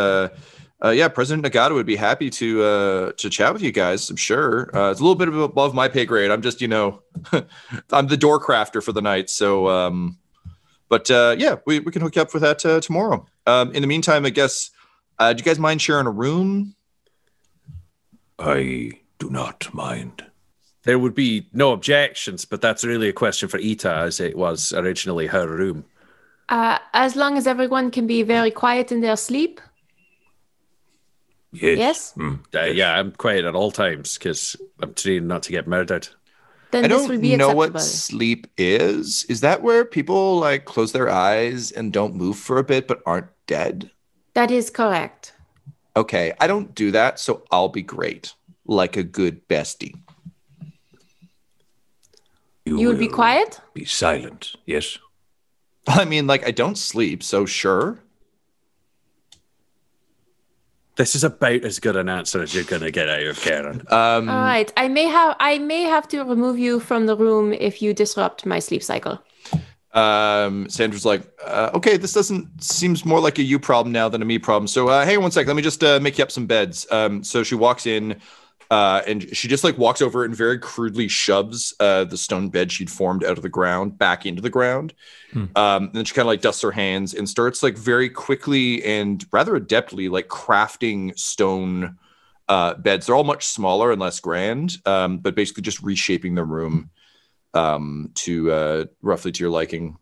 [0.83, 4.09] uh, yeah, President Nagata would be happy to uh, to chat with you guys.
[4.09, 4.75] I'm sure.
[4.75, 6.31] Uh, it's a little bit above my pay grade.
[6.31, 7.03] I'm just you know,
[7.91, 9.29] I'm the door crafter for the night.
[9.29, 10.17] So, um,
[10.89, 13.25] but uh, yeah, we, we can hook you up for that uh, tomorrow.
[13.45, 14.71] Um, in the meantime, I guess,
[15.19, 16.75] uh, do you guys mind sharing a room?
[18.39, 20.25] I do not mind.
[20.83, 24.73] There would be no objections, but that's really a question for Ita, as it was
[24.73, 25.85] originally her room.
[26.49, 29.61] Uh, as long as everyone can be very quiet in their sleep.
[31.53, 31.77] Yes.
[31.77, 32.13] Yes?
[32.17, 36.07] Mm, Uh, yeah, I'm quiet at all times because I'm trying not to get murdered.
[36.71, 37.73] Then I this don't will be know acceptable.
[37.73, 39.25] what sleep is.
[39.27, 43.01] Is that where people like close their eyes and don't move for a bit but
[43.05, 43.91] aren't dead?
[44.33, 45.33] That is correct.
[45.97, 48.33] Okay, I don't do that, so I'll be great.
[48.65, 49.95] Like a good bestie.
[52.65, 53.59] You would be quiet?
[53.73, 54.55] Be silent.
[54.65, 54.97] Yes.
[55.87, 57.99] I mean, like, I don't sleep, so sure.
[60.97, 63.81] This is about as good an answer as you're going to get out of Karen.
[63.89, 64.71] Um, All right.
[64.75, 68.45] I may have I may have to remove you from the room if you disrupt
[68.45, 69.19] my sleep cycle.
[69.93, 74.21] um, Sandra's like, uh, okay, this doesn't seems more like a you problem now than
[74.21, 74.67] a me problem.
[74.67, 75.47] So, uh, hang on one sec.
[75.47, 76.85] Let me just uh, make you up some beds.
[76.91, 78.19] Um, so she walks in,
[78.71, 82.71] uh, and she just like walks over and very crudely shoves uh, the stone bed
[82.71, 84.93] she'd formed out of the ground back into the ground.
[85.33, 85.45] Hmm.
[85.57, 88.81] Um, and then she kind of like dusts her hands and starts like very quickly
[88.85, 91.97] and rather adeptly like crafting stone
[92.47, 93.05] uh, beds.
[93.05, 96.91] They're all much smaller and less grand, um, but basically just reshaping the room
[97.53, 99.97] um, to uh, roughly to your liking.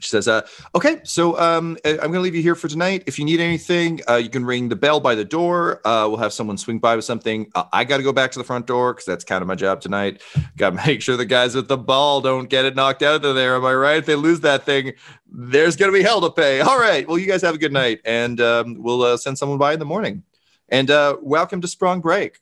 [0.00, 3.04] She says, uh, "Okay, so um, I'm going to leave you here for tonight.
[3.06, 5.80] If you need anything, uh, you can ring the bell by the door.
[5.86, 7.50] Uh, we'll have someone swing by with something.
[7.54, 9.54] Uh, I got to go back to the front door because that's kind of my
[9.54, 10.22] job tonight.
[10.56, 13.34] Got to make sure the guys with the ball don't get it knocked out of
[13.34, 13.56] there.
[13.56, 13.98] Am I right?
[13.98, 14.92] If they lose that thing,
[15.30, 16.60] there's going to be hell to pay.
[16.68, 17.06] All right.
[17.06, 19.78] Well, you guys have a good night, and um, we'll uh, send someone by in
[19.78, 20.22] the morning.
[20.68, 22.38] And uh, welcome to Sprung Break.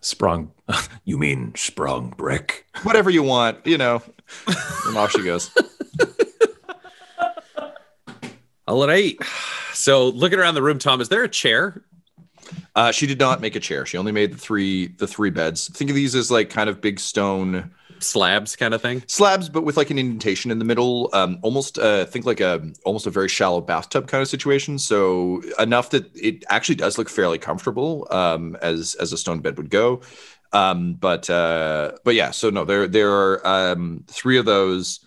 [0.00, 0.52] Sprung.
[1.04, 2.66] You mean sprung brick?
[2.82, 4.02] Whatever you want, you know."
[4.86, 5.50] And off she goes.
[8.68, 9.16] All right.
[9.72, 11.82] So looking around the room, Tom, is there a chair?
[12.74, 13.86] Uh, she did not make a chair.
[13.86, 15.68] She only made the three the three beds.
[15.68, 17.70] Think of these as like kind of big stone
[18.00, 19.02] Slabs kind of thing?
[19.06, 21.10] slabs, but with like an indentation in the middle.
[21.12, 24.78] Um, almost uh, think like a almost a very shallow bathtub kind of situation.
[24.78, 29.56] So enough that it actually does look fairly comfortable um, as as a stone bed
[29.56, 30.00] would go.
[30.52, 35.00] Um, but uh, but yeah, so no, there there are um, three of those,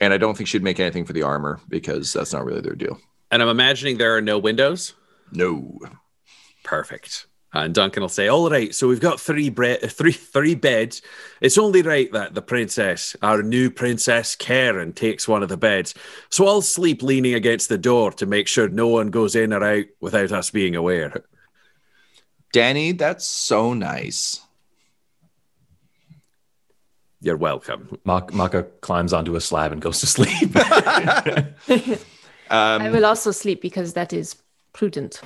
[0.00, 2.74] and I don't think she'd make anything for the armor because that's not really their
[2.74, 2.98] deal.
[3.30, 4.94] And I'm imagining there are no windows.
[5.32, 5.78] No.
[6.64, 7.26] Perfect.
[7.52, 11.02] And Duncan will say, "All right, so we've got three bre- three three beds.
[11.40, 15.94] It's only right that the princess, our new princess Karen, takes one of the beds.
[16.28, 19.64] So I'll sleep leaning against the door to make sure no one goes in or
[19.64, 21.24] out without us being aware."
[22.52, 24.40] Danny, that's so nice.
[27.20, 27.98] You're welcome.
[28.04, 30.56] Mak- Maka climbs onto a slab and goes to sleep.
[32.52, 34.36] Um, I will also sleep because that is
[34.72, 35.20] prudent.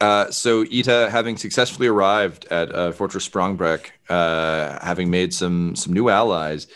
[0.00, 5.92] Uh, so Ita, having successfully arrived at uh, Fortress Sprongbreck, uh, having made some some
[5.92, 6.68] new allies,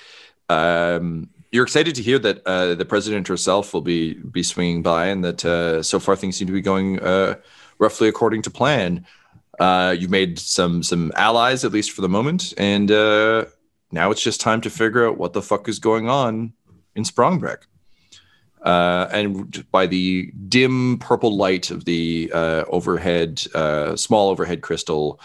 [0.48, 5.06] um, you're excited to hear that uh, the president herself will be be swinging by,
[5.06, 7.36] and that uh, so far things seem to be going uh,
[7.78, 9.06] roughly according to plan.
[9.58, 13.44] Uh, you've made some some allies, at least for the moment, and uh,
[13.90, 16.52] now it's just time to figure out what the fuck is going on
[16.94, 17.64] in Sprongbreck
[18.62, 25.20] uh, and by the dim purple light of the uh, overhead, uh, small overhead crystal,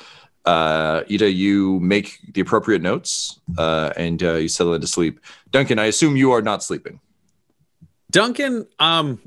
[0.45, 5.19] uh, Ita, you make the appropriate notes uh, and uh, you settle into sleep.
[5.51, 6.99] Duncan, I assume you are not sleeping.
[8.09, 9.19] Duncan, um,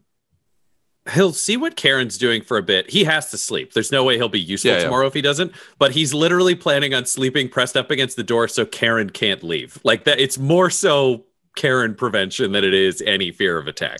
[1.12, 2.90] he'll see what Karen's doing for a bit.
[2.90, 3.72] He has to sleep.
[3.72, 4.84] There's no way he'll be useful Yeah, yeah.
[4.84, 5.52] tomorrow if he doesn't.
[5.78, 9.78] But he's literally planning on sleeping pressed up against the door so Karen can't leave.
[9.82, 10.20] Like that.
[10.20, 11.24] It's more so
[11.56, 13.98] Karen prevention than it is any fear of attack.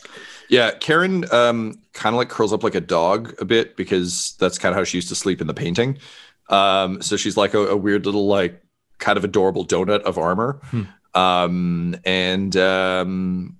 [0.49, 4.59] Yeah, Karen um, kind of like curls up like a dog a bit because that's
[4.59, 5.99] kind of how she used to sleep in the painting.
[6.49, 8.61] Um, so she's like a, a weird little like
[8.99, 10.61] kind of adorable donut of armor.
[11.15, 13.60] Um, and um,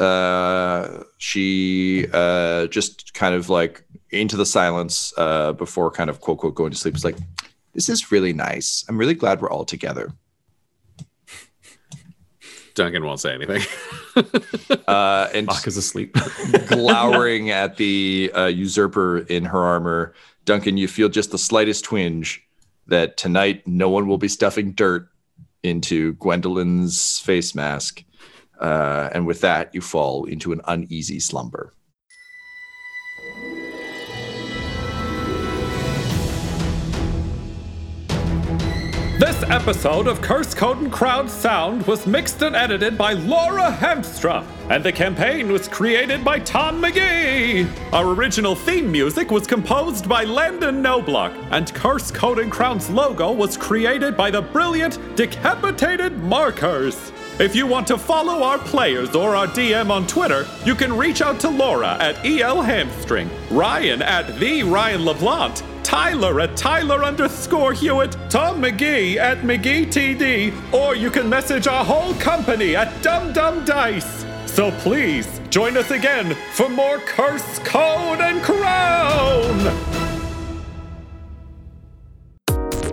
[0.00, 6.38] uh, she uh, just kind of like into the silence uh, before kind of quote
[6.38, 6.94] quote going to sleep.
[6.94, 7.18] It's like,
[7.74, 8.84] this is really nice.
[8.88, 10.12] I'm really glad we're all together.
[12.74, 13.62] Duncan won't say anything.
[14.88, 16.16] Uh, and Maka's asleep.
[16.66, 20.14] glowering at the uh, usurper in her armor.
[20.46, 22.42] Duncan, you feel just the slightest twinge
[22.86, 25.08] that tonight no one will be stuffing dirt
[25.62, 28.02] into Gwendolyn's face mask.
[28.58, 31.74] Uh, and with that, you fall into an uneasy slumber.
[39.18, 44.46] This episode of Curse Code and Crown's Sound was mixed and edited by Laura Hemstra,
[44.70, 47.68] and the campaign was created by Tom McGee.
[47.92, 53.32] Our original theme music was composed by Landon Noblock, and Curse Code and Crown's logo
[53.32, 57.10] was created by the brilliant Decapitated Markers.
[57.38, 61.22] If you want to follow our players or our DM on Twitter, you can reach
[61.22, 67.72] out to Laura at EL Hamstring, Ryan at the Ryan LeBlanc, Tyler at Tyler underscore
[67.72, 73.32] Hewitt, Tom McGee at McGee TD, or you can message our whole company at Dumb
[73.32, 74.26] Dumb Dice.
[74.46, 80.07] So please join us again for more Curse Code and Crown!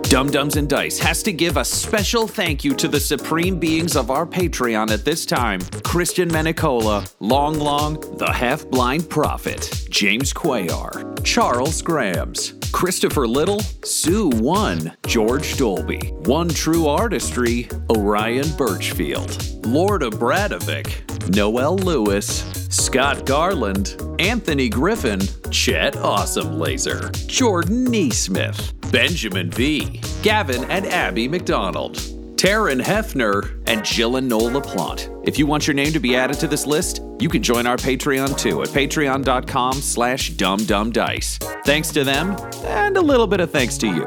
[0.08, 3.96] Dumb Dumbs and Dice has to give a special thank you to the supreme beings
[3.96, 5.60] of our Patreon at this time.
[5.82, 14.28] Christian Menicola, Long Long, the Half Blind Prophet, James Quayar, Charles Grams, Christopher Little, Sue
[14.28, 23.96] One, George Dolby, One True Artistry, Orion Birchfield, Lord of Bradovic, Noel Lewis, Scott Garland,
[24.18, 25.20] Anthony Griffin,
[25.50, 31.96] Chet Awesome Laser, Jordan Neesmith, Benjamin V, Gavin and Abby McDonald,
[32.36, 35.26] Taryn Hefner, and Jill and Noel LaPlante.
[35.26, 37.76] If you want your name to be added to this list, you can join our
[37.76, 41.64] Patreon too at patreon.com slash dumbdumbdice.
[41.64, 44.04] Thanks to them, and a little bit of thanks to you.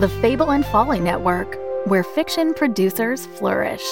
[0.00, 3.82] The Fable and Folly Network, where fiction producers flourish.